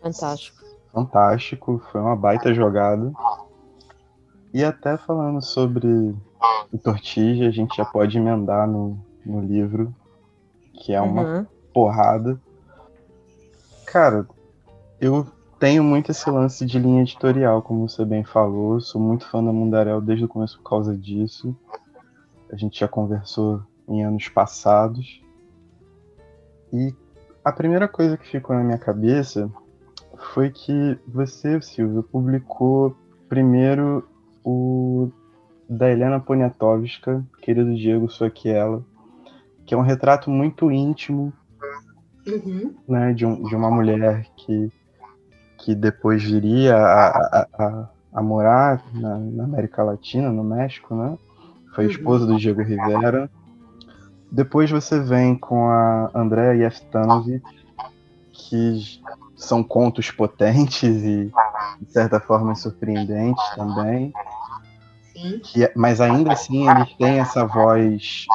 [0.00, 0.62] Fantástico.
[0.92, 3.12] Fantástico, foi uma baita jogada.
[4.54, 6.14] E até falando sobre
[6.72, 8.96] o Tortija, a gente já pode emendar no,
[9.26, 9.92] no livro,
[10.72, 11.46] que é uma uhum.
[11.74, 12.40] porrada.
[13.86, 14.24] Cara,
[15.02, 15.26] eu
[15.58, 18.80] tenho muito esse lance de linha editorial, como você bem falou.
[18.80, 21.56] Sou muito fã da Mundarel desde o começo por causa disso.
[22.52, 25.20] A gente já conversou em anos passados.
[26.72, 26.94] E
[27.44, 29.50] a primeira coisa que ficou na minha cabeça
[30.32, 32.96] foi que você, Silvio, publicou
[33.28, 34.08] primeiro
[34.44, 35.10] o
[35.68, 38.84] da Helena Poniatowska, querido Diego Soquiela,
[39.66, 41.32] que é um retrato muito íntimo
[42.24, 42.72] uhum.
[42.86, 44.70] né, de, um, de uma mulher que
[45.62, 51.16] que depois viria a, a, a, a morar na, na, América Latina, no México, né?
[51.72, 51.90] Foi uhum.
[51.90, 53.30] esposa do Diego Rivera.
[54.30, 57.44] Depois você vem com a Andrea Yeftanovic,
[58.32, 59.00] que
[59.36, 61.32] são contos potentes e,
[61.80, 64.12] de certa forma, surpreendentes também.
[65.44, 68.26] Que, é, mas ainda assim eles têm essa voz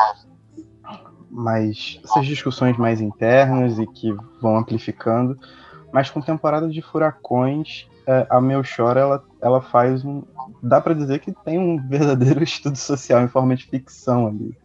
[1.29, 5.37] mais essas discussões mais internas e que vão amplificando
[5.91, 10.23] mas com temporada de furacões, é, a Melchor ela, ela faz um.
[10.61, 14.57] Dá para dizer que tem um verdadeiro estudo social em forma de ficção ali.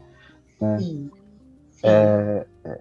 [0.60, 0.78] Né?
[0.78, 1.10] Sim.
[1.82, 2.80] É, é,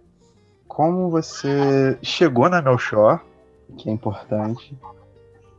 [0.67, 3.23] como você chegou na Melchor,
[3.77, 4.77] que é importante,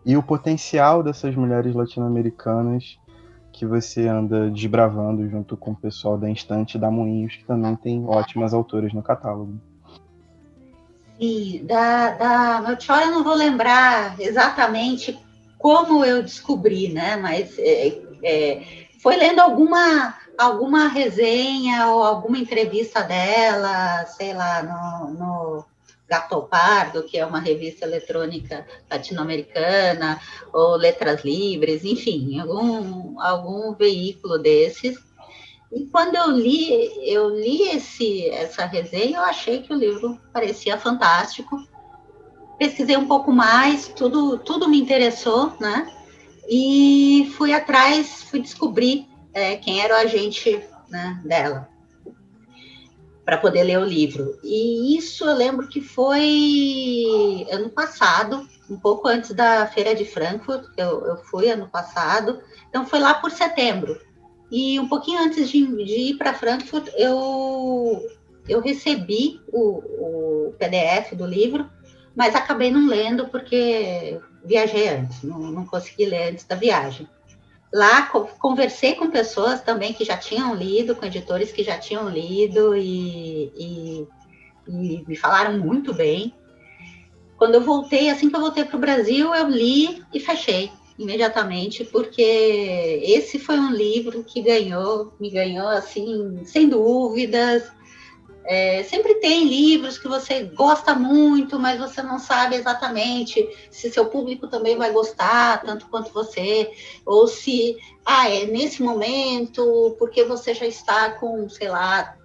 [0.04, 2.98] e o potencial dessas mulheres latino-americanas
[3.52, 8.04] que você anda desbravando junto com o pessoal da Instante da Moinhos, que também tem
[8.06, 9.60] ótimas autoras no catálogo.
[11.22, 15.16] Sim, da, da Melchior eu não vou lembrar exatamente
[15.56, 17.14] como eu descobri, né?
[17.14, 18.62] Mas é, é,
[19.00, 25.64] foi lendo alguma alguma resenha ou alguma entrevista dela, sei lá, no, no
[26.08, 30.20] Gato Pardo, que é uma revista eletrônica latino-americana,
[30.52, 34.98] ou Letras Livres, enfim, algum, algum veículo desses.
[35.72, 40.76] E quando eu li, eu li esse, essa resenha, eu achei que o livro parecia
[40.76, 41.56] fantástico.
[42.58, 45.90] Pesquisei um pouco mais, tudo, tudo me interessou, né?
[46.48, 51.72] E fui atrás, fui descobrir é, quem era o agente né, dela
[53.24, 54.38] para poder ler o livro.
[54.42, 60.66] E isso eu lembro que foi ano passado, um pouco antes da Feira de Frankfurt,
[60.76, 63.98] eu, eu fui ano passado, então foi lá por setembro.
[64.52, 68.06] E um pouquinho antes de, de ir para Frankfurt, eu,
[68.46, 71.66] eu recebi o, o, PDF do livro,
[72.14, 77.08] mas acabei não lendo porque viajei antes, não, não consegui ler antes da viagem.
[77.72, 82.76] Lá conversei com pessoas também que já tinham lido, com editores que já tinham lido
[82.76, 84.08] e, e,
[84.68, 86.34] e me falaram muito bem.
[87.38, 90.70] Quando eu voltei, assim que eu voltei para o Brasil, eu li e fechei
[91.02, 97.64] imediatamente, porque esse foi um livro que ganhou, me ganhou assim, sem dúvidas,
[98.44, 104.06] é, sempre tem livros que você gosta muito, mas você não sabe exatamente se seu
[104.06, 106.70] público também vai gostar tanto quanto você,
[107.06, 112.16] ou se, ah, é nesse momento, porque você já está com, sei lá,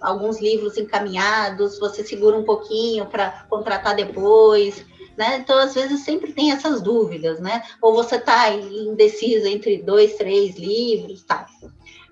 [0.00, 4.84] alguns livros encaminhados, você segura um pouquinho para contratar depois.
[5.16, 5.36] Né?
[5.36, 7.62] Então, às vezes, sempre tem essas dúvidas, né?
[7.80, 11.46] Ou você está indecisa entre dois, três livros, tá?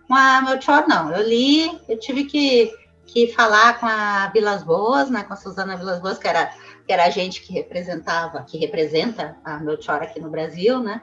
[0.07, 1.11] Com a Melchior, não.
[1.13, 2.73] Eu li, eu tive que
[3.13, 6.47] que falar com a Vilas Boas, né, com a Suzana Vilas Boas, que era,
[6.87, 11.03] que era a gente que representava, que representa a Melchior aqui no Brasil, né?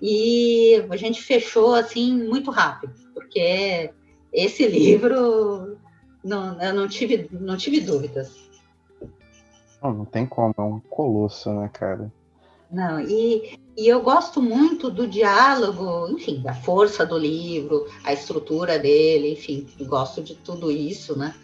[0.00, 3.90] E a gente fechou assim muito rápido, porque
[4.32, 5.76] esse livro
[6.24, 8.49] não, eu não tive, não tive dúvidas.
[9.82, 12.10] Não, não tem como, é um colosso, né, cara?
[12.70, 18.78] Não, e, e eu gosto muito do diálogo, enfim, da força do livro, a estrutura
[18.78, 21.34] dele, enfim, gosto de tudo isso, né?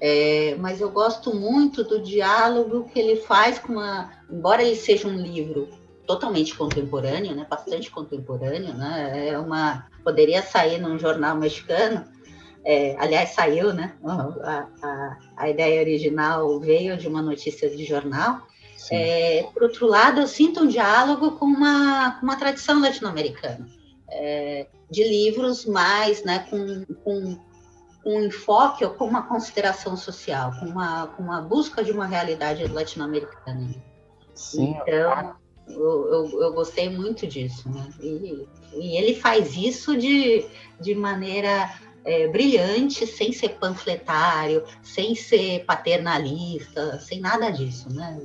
[0.00, 4.10] É, mas eu gosto muito do diálogo que ele faz com a.
[4.30, 5.68] Embora ele seja um livro
[6.06, 12.04] totalmente contemporâneo, né, bastante contemporâneo, né, é uma poderia sair num jornal mexicano,
[12.66, 18.42] é, aliás saiu, né, a, a, a, ideia original veio de uma notícia de jornal.
[18.90, 23.68] É, por outro lado, eu sinto um diálogo com uma, com uma tradição latino-americana,
[24.10, 27.38] é, de livros mais, né, com, com
[28.04, 32.66] um enfoque ou com uma consideração social, com uma, com uma busca de uma realidade
[32.66, 33.74] latino-americana.
[34.34, 34.76] Sim.
[34.82, 35.36] Então,
[35.68, 37.68] eu, eu, eu, gostei muito disso.
[37.68, 37.88] Né?
[38.00, 40.44] E, e, ele faz isso de,
[40.80, 41.68] de maneira
[42.06, 47.92] é, brilhante, sem ser panfletário, sem ser paternalista, sem nada disso.
[47.92, 48.20] Né?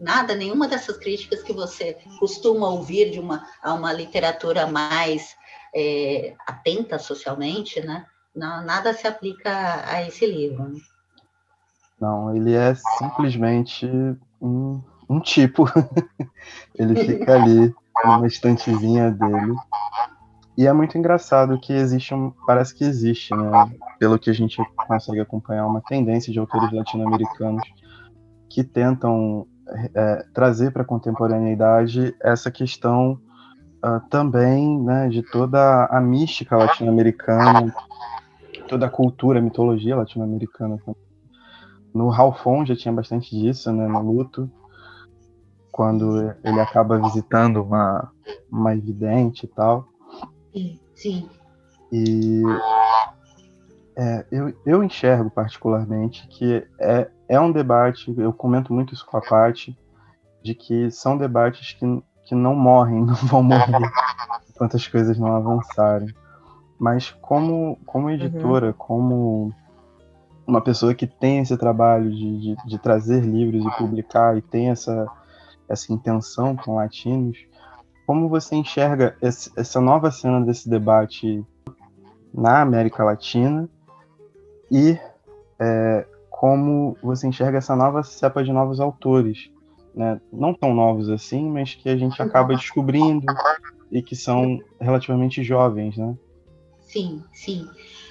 [0.00, 5.36] Nada, nenhuma dessas críticas que você costuma ouvir de uma, a uma literatura mais
[5.72, 8.04] é, atenta socialmente, né?
[8.34, 10.64] Não, nada se aplica a esse livro.
[10.64, 10.80] Né?
[12.00, 13.88] Não, ele é simplesmente
[14.42, 15.64] um, um tipo.
[16.74, 17.74] ele fica ali
[18.04, 19.54] numa estantezinha dele.
[20.56, 22.32] E é muito engraçado que existe um.
[22.46, 23.50] Parece que existe, né?
[23.98, 24.56] Pelo que a gente
[24.88, 27.62] consegue acompanhar, uma tendência de autores latino-americanos
[28.48, 29.46] que tentam
[29.94, 33.20] é, trazer para a contemporaneidade essa questão
[33.84, 37.74] uh, também né, de toda a mística latino-americana,
[38.68, 40.78] toda a cultura, a mitologia latino-americana.
[41.92, 44.50] No Ralfon já tinha bastante disso, né, no Luto,
[45.72, 48.10] quando ele acaba visitando uma,
[48.50, 49.88] uma evidente e tal.
[50.56, 51.28] Sim, sim.
[51.92, 52.42] E
[53.94, 59.18] é, eu, eu enxergo particularmente que é, é um debate, eu comento muito isso com
[59.18, 59.76] a parte,
[60.42, 63.90] de que são debates que, que não morrem, não vão morrer
[64.48, 66.14] enquanto as coisas não avançarem.
[66.78, 68.72] Mas como, como editora, uhum.
[68.72, 69.54] como
[70.46, 74.70] uma pessoa que tem esse trabalho de, de, de, trazer livros e publicar e tem
[74.70, 75.06] essa,
[75.68, 77.38] essa intenção com latinos,
[78.06, 81.44] como você enxerga essa nova cena desse debate
[82.32, 83.68] na América Latina
[84.70, 84.98] e
[85.58, 89.50] é, como você enxerga essa nova cepa de novos autores
[89.96, 93.24] né, não tão novos assim, mas que a gente acaba descobrindo
[93.90, 96.14] e que são relativamente jovens, né?
[96.82, 97.66] Sim, sim.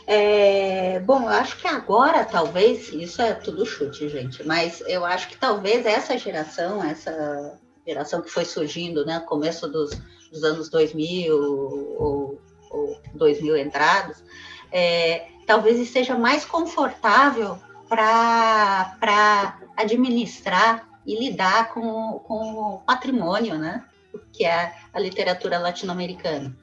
[0.07, 5.29] É, bom, eu acho que agora, talvez, isso é tudo chute, gente, mas eu acho
[5.29, 9.91] que talvez essa geração, essa geração que foi surgindo, né, começo dos,
[10.31, 14.23] dos anos 2000 ou, ou 2000 entrados,
[14.71, 17.57] é, talvez esteja mais confortável
[17.87, 23.85] para administrar e lidar com, com o patrimônio, né,
[24.33, 26.55] que é a literatura latino-americana.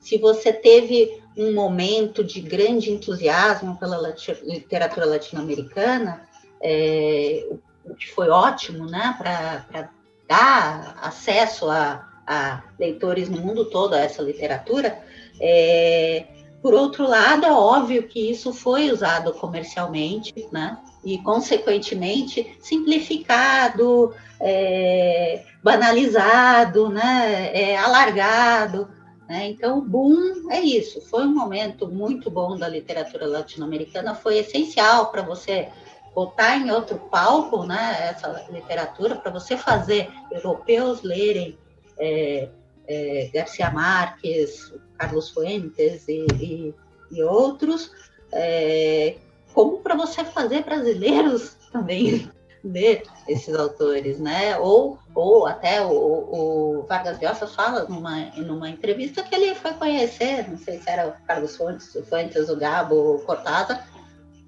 [0.00, 4.14] Se você teve um momento de grande entusiasmo pela
[4.44, 6.28] literatura latino-americana,
[6.62, 7.48] é,
[7.84, 9.90] o que foi ótimo, né, para
[10.28, 15.02] dar acesso a, a, leitores no mundo todo a essa literatura.
[15.40, 16.26] É,
[16.60, 25.44] por outro lado, é óbvio que isso foi usado comercialmente, né, e consequentemente simplificado, é,
[25.62, 28.88] banalizado, né, é, alargado.
[29.28, 29.48] Né?
[29.48, 31.00] Então, o boom é isso.
[31.02, 35.68] Foi um momento muito bom da literatura latino-americana, foi essencial para você
[36.18, 41.56] botar em outro palco né, essa literatura, para você fazer europeus lerem
[41.96, 42.48] é,
[42.88, 46.74] é, Garcia Marques, Carlos Fuentes e, e,
[47.12, 47.92] e outros,
[48.32, 49.14] é,
[49.54, 52.28] como para você fazer brasileiros também
[52.64, 54.58] ler esses autores, né?
[54.58, 60.50] Ou, ou até o, o Vargas Llosa fala numa, numa entrevista que ele foi conhecer,
[60.50, 63.86] não sei se era o Carlos Fontes, o Fuentes, o Gabo, o Cortázar,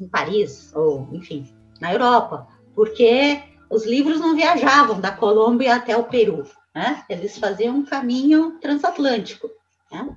[0.01, 1.47] em Paris, ou enfim,
[1.81, 6.45] na Europa, porque os livros não viajavam da Colômbia até o Peru,
[6.75, 7.05] né?
[7.09, 9.49] Eles faziam um caminho transatlântico,
[9.91, 10.09] né?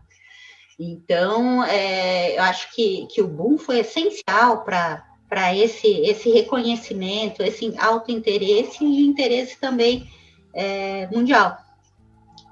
[0.80, 7.74] Então, é, eu acho que, que o boom foi essencial para esse, esse reconhecimento, esse
[7.78, 10.10] autointeresse e interesse também
[10.54, 11.58] é, mundial.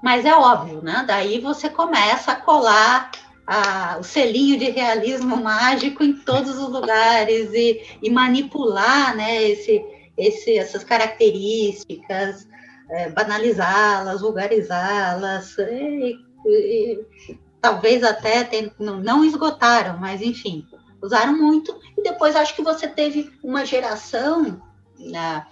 [0.02, 1.04] Mas é óbvio, né?
[1.06, 3.10] Daí você começa a colar
[3.46, 9.84] a, o selinho de realismo mágico em todos os lugares e, e manipular né, esse,
[10.16, 12.46] esse, essas características,
[12.90, 20.66] é, banalizá-las, vulgarizá-las, e, e, talvez até tem, não, não esgotaram, mas enfim,
[21.02, 24.62] usaram muito, e depois acho que você teve uma geração,
[24.98, 25.46] né,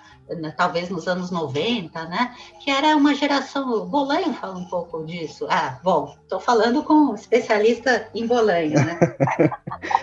[0.56, 5.46] talvez nos anos 90, né, que era uma geração, o Bolanho fala um pouco disso,
[5.50, 8.98] ah, bom, estou falando com um especialista em Bolanho, né.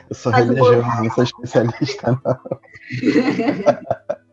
[0.09, 2.39] Eu sou religioso, não sou especialista, não.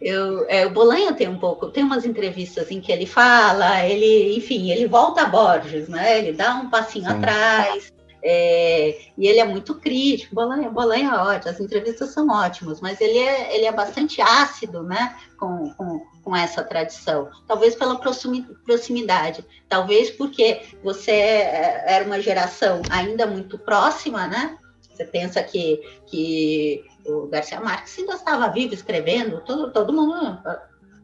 [0.00, 4.36] Eu, é, o Bolanho tem um pouco, tem umas entrevistas em que ele fala, ele,
[4.36, 6.18] enfim, ele volta a Borges, né?
[6.18, 7.16] Ele dá um passinho Sim.
[7.16, 7.92] atrás,
[8.26, 12.98] é, e ele é muito crítico, Bolanha, Bolanha é ótimo, as entrevistas são ótimas, mas
[12.98, 17.28] ele é, ele é bastante ácido né, com, com, com essa tradição.
[17.46, 24.56] Talvez pela proximidade, talvez porque você é, era uma geração ainda muito próxima, né?
[24.80, 30.38] Você pensa que, que o Garcia Marques ainda estava vivo escrevendo, todo, todo mundo.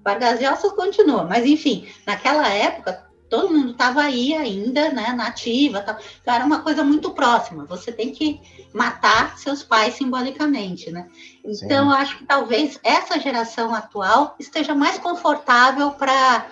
[0.03, 6.35] Vargas Llosa continua, mas enfim, naquela época todo mundo estava aí ainda, né, nativa, então
[6.35, 7.65] era uma coisa muito próxima.
[7.65, 8.41] Você tem que
[8.75, 11.09] matar seus pais simbolicamente, né?
[11.45, 16.47] Então, eu acho que talvez essa geração atual esteja mais confortável para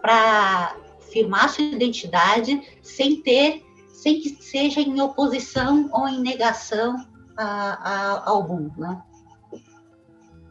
[0.00, 0.76] para
[1.10, 7.04] firmar sua identidade sem ter, sem que seja em oposição ou em negação
[7.36, 9.02] a, a, ao mundo, né?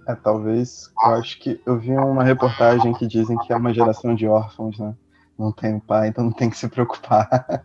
[0.07, 4.15] É, talvez, eu acho que eu vi uma reportagem que dizem que é uma geração
[4.15, 4.93] de órfãos, né?
[5.37, 7.63] Não tenho pai, então não tem que se preocupar.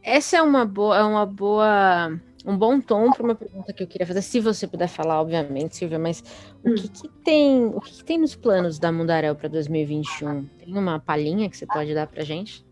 [0.03, 3.87] Essa é uma boa, é uma boa, um bom tom para uma pergunta que eu
[3.87, 6.25] queria fazer, se você puder falar, obviamente, Silvia, mas
[6.65, 10.47] o que, que tem, o que, que, tem nos planos da Mundarel para 2021?
[10.59, 12.65] Tem uma palhinha que você pode dar para gente?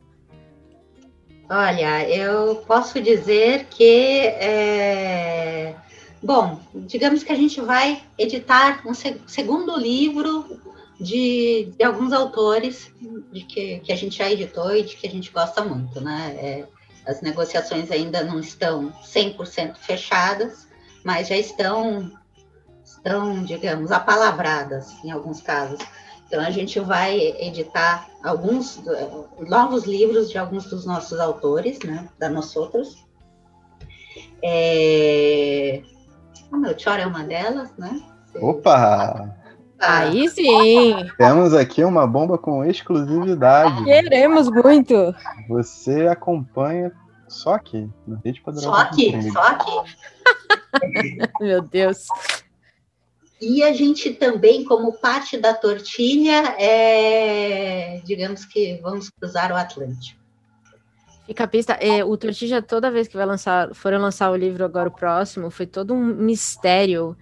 [1.51, 5.75] Olha, eu posso dizer que é...
[6.23, 10.61] Bom, digamos que a gente vai editar um segundo livro
[11.01, 12.93] de, de alguns autores
[13.33, 16.37] de que, que a gente já editou e de que a gente gosta muito, né?
[16.39, 16.67] É,
[17.07, 20.69] as negociações ainda não estão 100% fechadas,
[21.05, 22.11] mas já estão,
[22.85, 25.79] estão, digamos, apalavradas em alguns casos.
[26.27, 28.79] Então, a gente vai editar alguns
[29.39, 33.07] novos livros de alguns dos nossos autores, né, da nós outros.
[34.43, 35.83] É...
[36.53, 38.03] O meu Melchior é uma delas, né?
[38.35, 39.38] Opa!
[39.81, 40.95] Aí sim.
[41.17, 43.85] Temos aqui uma bomba com exclusividade.
[43.85, 45.15] Queremos muito.
[45.49, 46.93] Você acompanha
[47.29, 49.71] só aqui, no Rede Só aqui, só aqui.
[51.41, 52.07] Meu Deus.
[53.41, 60.19] e a gente também, como parte da tortilha, é, digamos que vamos cruzar o Atlântico.
[61.27, 61.75] Fica a pista.
[61.75, 65.51] É, o Tortija, toda vez que vai lançar, foram lançar o livro agora o próximo,
[65.51, 67.15] foi todo um mistério.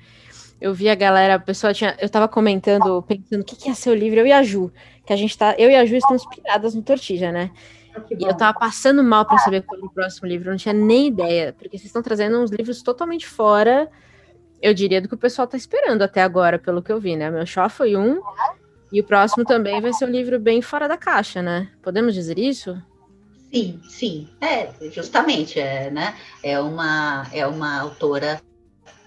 [0.61, 1.97] Eu vi a galera, a pessoa tinha.
[2.01, 4.73] Eu tava comentando, pensando o que, que ia ser o livro, eu e a Ju,
[5.05, 5.55] que a gente tá.
[5.59, 7.51] Eu e a Ju estamos piradas no Tortija, né?
[7.95, 10.59] Ah, e eu tava passando mal para saber qual era o próximo livro, eu não
[10.59, 13.91] tinha nem ideia, porque vocês estão trazendo uns livros totalmente fora,
[14.61, 17.31] eu diria, do que o pessoal tá esperando até agora, pelo que eu vi, né?
[17.31, 18.21] Meu show foi um,
[18.93, 21.69] e o próximo também vai ser um livro bem fora da caixa, né?
[21.83, 22.81] Podemos dizer isso?
[23.53, 26.15] Sim, sim, é, justamente, é, né?
[26.43, 28.41] É uma, é uma autora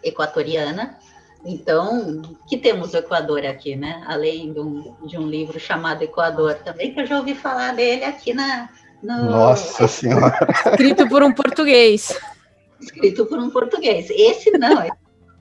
[0.04, 0.98] equatoriana,
[1.45, 4.03] então, que temos o Equador aqui, né?
[4.07, 8.03] Além de um, de um livro chamado Equador também, que eu já ouvi falar dele
[8.03, 8.70] aqui na.
[9.02, 9.26] No...
[9.26, 10.38] Nossa Senhora!
[10.66, 12.20] Escrito por um português.
[12.82, 14.10] Escrito por um português.
[14.10, 14.90] Esse não, é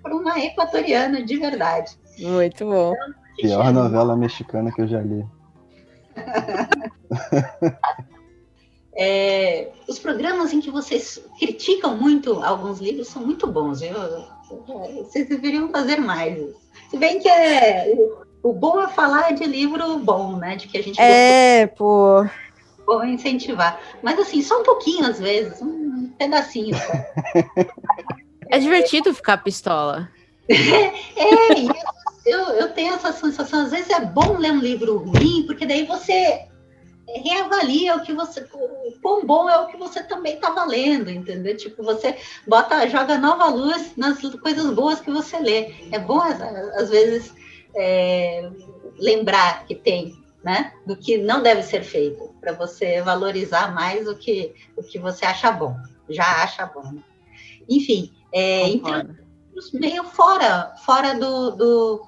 [0.03, 1.93] por uma equatoriana de verdade.
[2.19, 2.93] Muito bom.
[2.93, 5.25] Então, Pior novela mexicana que eu já li.
[9.01, 13.95] É, os programas em que vocês criticam muito alguns livros são muito bons, viu?
[14.97, 16.39] Vocês deveriam fazer mais.
[16.91, 17.93] Se bem que é,
[18.43, 20.57] o bom é falar de livro bom, né?
[20.57, 22.27] De que a gente é, pô.
[22.87, 23.81] Bom incentivar.
[24.03, 26.77] Mas assim, só um pouquinho às vezes, um pedacinho.
[28.49, 30.09] é divertido ficar pistola.
[30.49, 31.89] é,
[32.25, 35.85] eu, eu tenho essa sensação, às vezes é bom ler um livro ruim, porque daí
[35.85, 36.47] você
[37.17, 41.57] reavalia o que você, o quão bom é o que você também está valendo, entendeu?
[41.57, 42.17] Tipo, você
[42.47, 45.75] bota, joga nova luz nas coisas boas que você lê.
[45.91, 47.35] É bom, às vezes,
[47.75, 48.51] é,
[48.99, 50.73] lembrar que tem, né?
[50.87, 55.25] Do que não deve ser feito, para você valorizar mais o que, o que você
[55.25, 55.75] acha bom,
[56.09, 56.95] já acha bom.
[57.69, 59.09] Enfim, é, então,
[59.73, 62.07] meio fora, fora do, do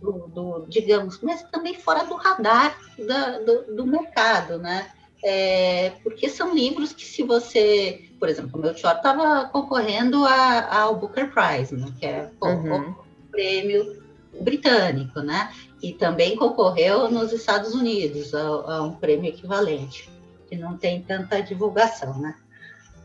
[0.00, 4.90] do, do, digamos, mas também fora do radar da, do, do, mercado, né?
[5.24, 10.82] É, porque são livros que se você, por exemplo, o meu short estava concorrendo a,
[10.82, 11.86] ao Booker Prize, né?
[11.98, 12.90] que é uhum.
[12.90, 14.02] o, prêmio
[14.40, 15.52] britânico, né?
[15.82, 20.10] E também concorreu nos Estados Unidos a, a um prêmio equivalente,
[20.48, 22.34] que não tem tanta divulgação, né?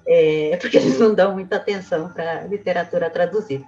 [0.05, 3.65] É, porque eles não dão muita atenção para literatura traduzida.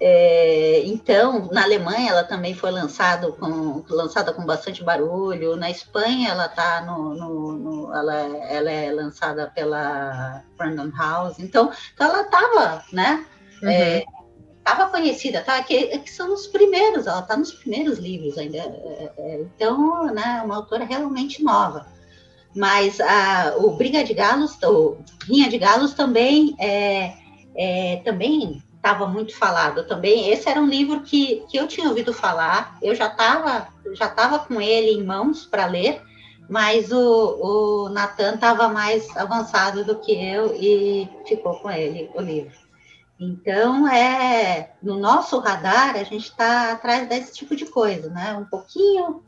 [0.00, 5.56] É, então, na Alemanha ela também foi lançado com, lançada com bastante barulho.
[5.56, 11.40] Na Espanha ela tá no, no, no ela, ela, é lançada pela Random House.
[11.40, 13.26] Então, então ela estava, né?
[13.60, 13.68] Uhum.
[13.68, 14.04] É,
[14.58, 15.60] estava conhecida, tá?
[15.64, 18.58] Que, que, são os primeiros, ela está nos primeiros livros ainda.
[18.58, 20.42] É, é, então, né?
[20.44, 21.86] Uma autora realmente nova.
[22.54, 27.14] Mas a, o Briga de Galos, o Rinha de Galos também é,
[27.56, 30.30] é também estava muito falado também.
[30.30, 34.38] Esse era um livro que, que eu tinha ouvido falar, eu já estava já tava
[34.38, 36.02] com ele em mãos para ler,
[36.48, 42.20] mas o, o Natan estava mais avançado do que eu e ficou com ele o
[42.20, 42.56] livro.
[43.20, 48.34] Então, é no nosso radar, a gente está atrás desse tipo de coisa, né?
[48.34, 49.22] Um pouquinho.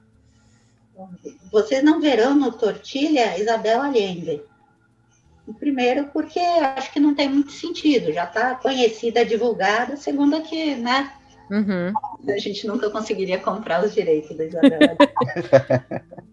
[1.51, 4.43] Vocês não verão no Tortilha Isabel Allende,
[5.55, 9.97] Primeiro, porque acho que não tem muito sentido, já está conhecida, divulgada.
[9.97, 11.13] Segundo, que, né?
[11.51, 11.93] Uhum.
[12.33, 14.97] A gente nunca conseguiria comprar os direitos da Isabela.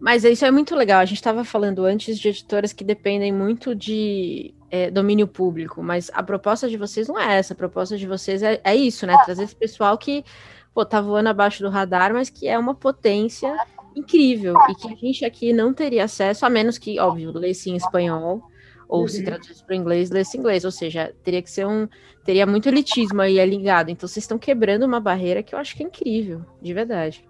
[0.00, 1.00] Mas isso é muito legal.
[1.00, 6.10] A gente estava falando antes de editoras que dependem muito de é, domínio público, mas
[6.14, 7.52] a proposta de vocês não é essa.
[7.52, 9.16] A proposta de vocês é, é isso, né?
[9.24, 10.24] Trazer esse pessoal que
[10.72, 13.52] pô, tá voando abaixo do radar, mas que é uma potência
[13.96, 17.76] incrível e que a gente aqui não teria acesso, a menos que, óbvio, lesse em
[17.76, 18.47] espanhol
[18.88, 19.08] ou uhum.
[19.08, 21.86] se traduzisse para o inglês, lesse inglês, ou seja, teria que ser um,
[22.24, 25.82] teria muito elitismo aí ligado, então vocês estão quebrando uma barreira que eu acho que
[25.82, 27.28] é incrível, de verdade.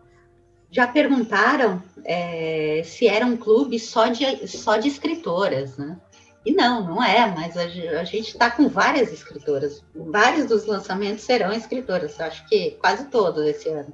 [0.70, 5.98] Já perguntaram é, se era um clube só de, só de escritoras, né?
[6.44, 9.82] E não, não é, mas a, a gente está com várias escritoras.
[9.94, 13.92] Vários dos lançamentos serão escritoras, acho que quase todos esse ano.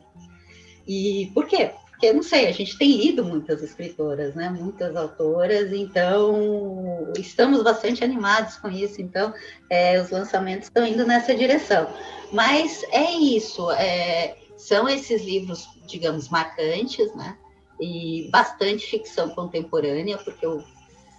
[0.86, 1.70] E por quê?
[2.05, 4.51] Porque não sei, a gente tem lido muitas escritoras, né?
[4.51, 9.01] Muitas autoras, então estamos bastante animados com isso.
[9.01, 9.32] Então,
[9.70, 11.89] é, os lançamentos estão indo nessa direção.
[12.31, 17.39] Mas é isso, é, são esses livros, digamos, marcantes, né?
[17.81, 20.62] E bastante ficção contemporânea, porque eu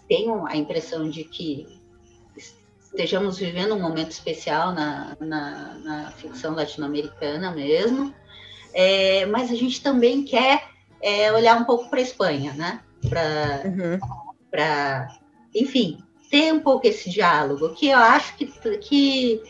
[0.08, 1.80] tenho a impressão de que
[2.80, 8.14] estejamos vivendo um momento especial na, na, na ficção latino-americana mesmo.
[8.72, 10.75] É, mas a gente também quer
[11.06, 12.80] é, olhar um pouco para a Espanha, né?
[13.08, 14.00] Para, uhum.
[15.54, 16.00] enfim,
[16.32, 18.48] ter um pouco esse diálogo, que eu acho que,
[18.80, 19.44] que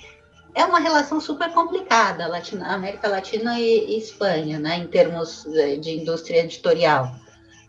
[0.54, 5.78] é uma relação super complicada, Latina, América Latina e, e Espanha, né, em termos eh,
[5.78, 7.16] de indústria editorial.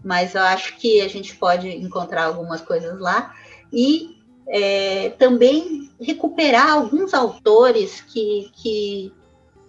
[0.04, 3.32] Mas eu acho que a gente pode encontrar algumas coisas lá
[3.72, 4.16] e
[4.48, 9.12] é, também recuperar alguns autores que, que,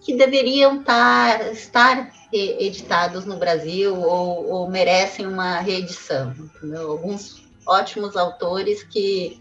[0.08, 6.32] que deveriam tar, estar editados no Brasil ou, ou merecem uma reedição.
[6.32, 6.92] Entendeu?
[6.92, 9.38] Alguns ótimos autores que,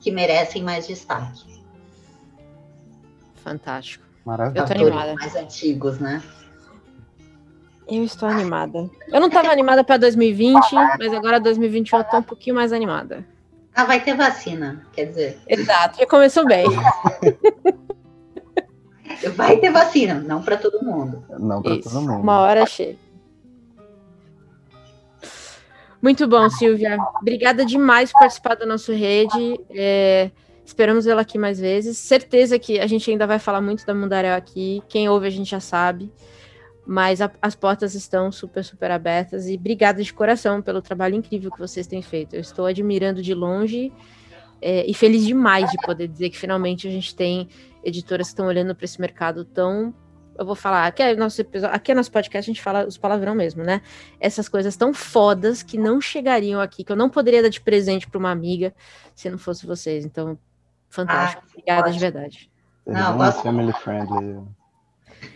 [0.00, 1.44] que merecem mais destaque.
[3.44, 4.06] Fantástico.
[4.24, 4.62] Maravilha.
[4.62, 5.14] Eu tô animada.
[5.16, 6.22] Mais antigos, né?
[7.86, 8.88] Eu estou animada.
[9.08, 10.56] Eu não estava animada para 2020,
[10.98, 13.22] mas agora 2021 eu tô um pouquinho mais animada.
[13.74, 15.38] Ah, vai ter vacina, quer dizer.
[15.46, 16.64] Exato, já começou bem.
[19.34, 21.24] vai ter vacina, não para todo mundo.
[21.38, 22.22] Não para todo mundo.
[22.22, 23.06] Uma hora chega.
[26.00, 26.98] Muito bom, Silvia.
[27.20, 29.60] Obrigada demais por participar da nossa rede.
[29.70, 30.30] É,
[30.64, 31.98] esperamos ela aqui mais vezes.
[31.98, 34.82] Certeza que a gente ainda vai falar muito da Mundaréu aqui.
[34.88, 36.12] Quem ouve a gente já sabe.
[36.86, 39.48] Mas a, as portas estão super, super abertas.
[39.48, 42.36] E obrigada de coração pelo trabalho incrível que vocês têm feito.
[42.36, 43.92] Eu estou admirando de longe
[44.60, 47.48] é, e feliz demais de poder dizer que finalmente a gente tem
[47.84, 49.94] editoras que estão olhando para esse mercado tão
[50.38, 52.98] eu vou falar, aqui é nosso episódio, aqui é nosso podcast, a gente fala os
[52.98, 53.80] palavrão mesmo, né?
[54.20, 58.06] Essas coisas tão fodas que não chegariam aqui, que eu não poderia dar de presente
[58.08, 58.74] para uma amiga
[59.14, 60.04] se não fosse vocês.
[60.04, 60.38] Então,
[60.88, 61.42] fantástico.
[61.46, 62.50] Ah, Obrigada de verdade.
[62.86, 63.42] Não, gosto...
[63.42, 64.42] family friendly.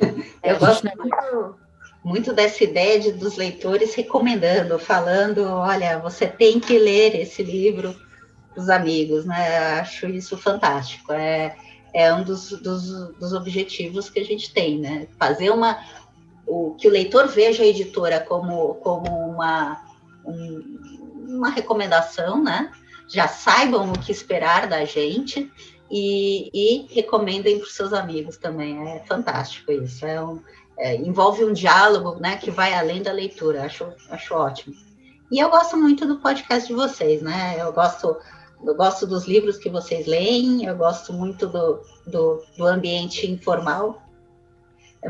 [0.43, 1.57] Eu gosto muito,
[2.05, 7.95] muito dessa ideia de, dos leitores recomendando, falando, olha, você tem que ler esse livro
[8.57, 9.79] os amigos, né?
[9.81, 11.13] Acho isso fantástico.
[11.13, 11.57] É,
[11.93, 15.07] é um dos, dos, dos, objetivos que a gente tem, né?
[15.19, 15.79] Fazer uma.
[16.47, 19.81] O, que o leitor veja a editora como, como uma,
[20.25, 20.79] um,
[21.29, 22.71] uma recomendação, né?
[23.09, 25.51] Já saibam o que esperar da gente
[25.91, 28.89] e, e recomendem para os seus amigos também.
[28.89, 30.07] É fantástico isso.
[30.07, 30.41] É um,
[30.79, 33.65] é, envolve um diálogo né, que vai além da leitura.
[33.65, 34.75] Acho, acho ótimo.
[35.31, 37.57] E eu gosto muito do podcast de vocês, né?
[37.59, 38.17] Eu gosto
[38.65, 44.03] eu gosto dos livros que vocês leem, eu gosto muito do, do, do ambiente informal,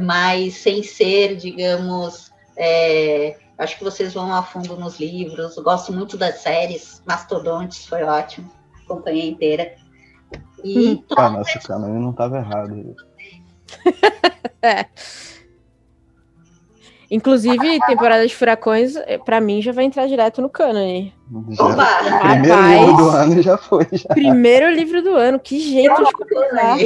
[0.02, 5.56] mas sem ser, digamos, é, acho que vocês vão a fundo nos livros.
[5.56, 8.50] Eu gosto muito das séries, Mastodontes foi ótimo,
[8.84, 9.74] acompanhei inteira.
[10.62, 12.94] E ah, nossa, cara, eu não estava errado.
[14.62, 14.86] é.
[17.10, 21.12] Inclusive, temporada de furacões, eh, para mim, já vai entrar direto no cânone.
[21.50, 21.64] Já,
[22.20, 23.86] primeiro Rapaz, livro do ano já foi.
[23.90, 24.08] Já.
[24.10, 26.78] Primeiro livro do ano, que jeito de começar.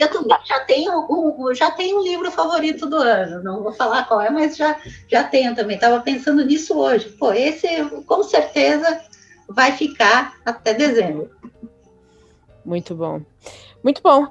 [0.00, 3.42] Eu também já tenho, um, já tenho um livro favorito do ano.
[3.42, 4.76] Não vou falar qual é, mas já,
[5.08, 5.76] já tenho também.
[5.76, 7.08] Estava pensando nisso hoje.
[7.10, 7.68] Pô, esse
[8.06, 9.00] com certeza
[9.48, 11.30] vai ficar até dezembro.
[12.64, 13.20] Muito bom.
[13.82, 14.26] Muito bom.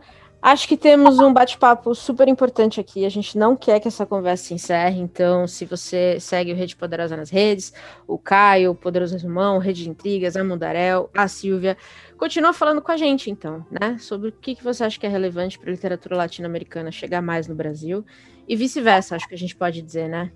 [0.45, 3.06] Acho que temos um bate-papo super importante aqui.
[3.06, 6.76] A gente não quer que essa conversa se encerre, então, se você segue o Rede
[6.76, 7.72] Poderosa nas redes,
[8.06, 11.78] o Caio, o Poderoso Resumão, Rede de Intrigas, a Mundarel, a Silvia,
[12.18, 13.98] continua falando com a gente, então, né?
[13.99, 17.48] Sobre o que, que você acha que é relevante para a literatura latino-americana chegar mais
[17.48, 18.06] no Brasil
[18.45, 20.30] e vice-versa, acho que a gente pode dizer, né?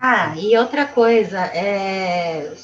[0.00, 2.54] Ah, e outra coisa, é...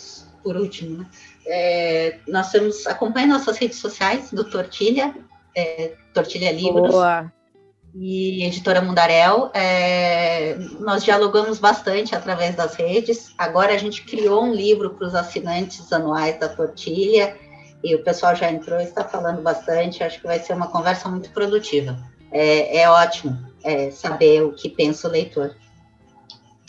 [0.42, 1.06] por último, né?
[1.46, 2.18] É...
[2.26, 5.14] nós temos, acompanhe nossas redes sociais do Tortilha,
[5.56, 7.32] é, Tortilha Livros Boa.
[7.94, 9.50] e Editora Mundarel.
[9.54, 13.32] É, nós dialogamos bastante através das redes.
[13.38, 17.34] Agora a gente criou um livro para os assinantes anuais da Tortilha
[17.82, 20.04] e o pessoal já entrou e está falando bastante.
[20.04, 21.96] Acho que vai ser uma conversa muito produtiva.
[22.30, 25.56] É, é ótimo é, saber o que pensa o leitor.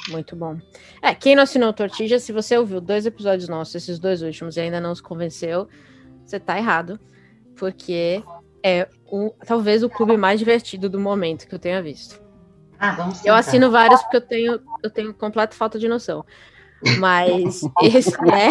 [0.09, 0.57] Muito bom.
[1.01, 4.61] É, quem não assinou Tortilha, se você ouviu dois episódios nossos, esses dois últimos, e
[4.61, 5.67] ainda não se convenceu,
[6.25, 6.97] você está errado,
[7.57, 8.23] porque
[8.63, 12.21] é um, talvez o clube mais divertido do momento que eu tenha visto.
[12.79, 16.25] Ah, vamos eu assino vários porque eu tenho, eu tenho completa falta de noção.
[16.99, 18.49] Mas esse é,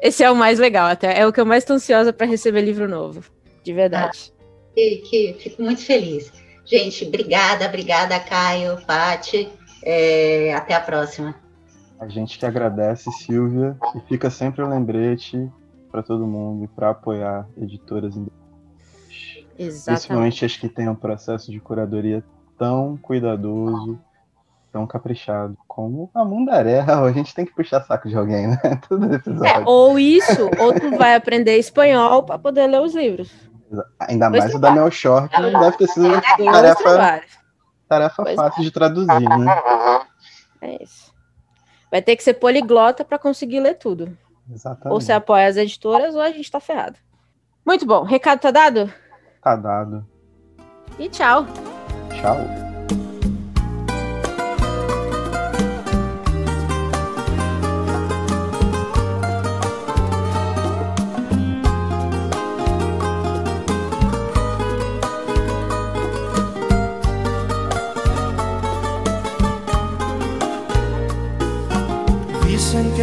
[0.00, 1.18] esse é o mais legal, até.
[1.18, 3.22] É o que eu mais estou ansiosa para receber livro novo.
[3.62, 4.32] De verdade.
[4.38, 6.32] Ah, que, que, fico muito feliz.
[6.64, 9.50] Gente, obrigada, obrigada, Caio, Pati.
[9.84, 11.34] É, até a próxima.
[12.00, 15.50] A gente que agradece, Silvia, e fica sempre o um lembrete
[15.94, 18.42] para todo mundo para apoiar editoras independentes.
[19.56, 19.84] Exatamente.
[19.84, 22.24] Principalmente as que têm um processo de curadoria
[22.58, 23.96] tão cuidadoso,
[24.72, 26.80] tão caprichado como a Mundaré.
[26.90, 28.58] A gente tem que puxar saco de alguém, né?
[29.46, 33.30] É, ou isso, ou tu vai aprender espanhol para poder ler os livros.
[34.00, 37.22] Ainda mais o da Mel Short, que deve ter sido uma tarefa,
[37.88, 38.64] tarefa fácil é.
[38.64, 39.62] de traduzir, né?
[40.60, 41.14] É isso.
[41.88, 44.18] Vai ter que ser poliglota para conseguir ler tudo.
[44.50, 44.92] Exatamente.
[44.92, 46.98] Ou você apoia as editoras ou a gente tá ferrado.
[47.64, 48.02] Muito bom.
[48.02, 48.92] Recado tá dado?
[49.42, 50.06] tá dado.
[50.98, 51.46] E tchau.
[52.20, 52.63] Tchau.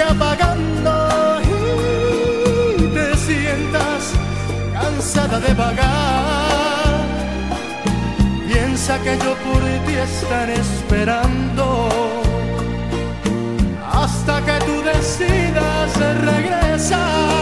[0.00, 4.12] apagando y te sientas
[4.72, 7.00] cansada de vagar.
[8.46, 11.88] Piensa que yo por ti estaré esperando
[13.92, 17.41] hasta que tú decidas regresar.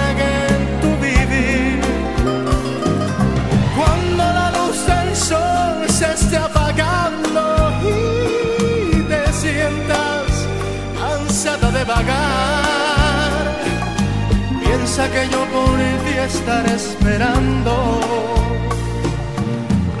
[15.09, 17.99] que yo por ti estaré esperando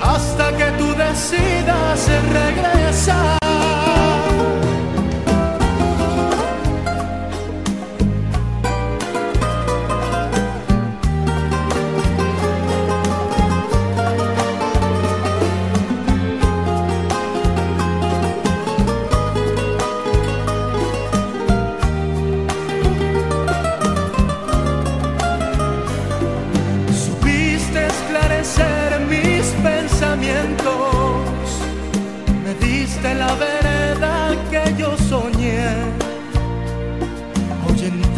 [0.01, 3.40] hasta que tú decidas regresar.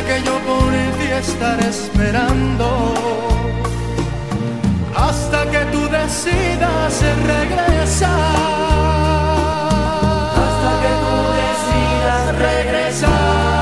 [0.00, 2.94] que yo por ti estaré esperando
[4.96, 8.08] hasta que tú decidas regresar.
[10.42, 13.61] Hasta que tú decidas regresar.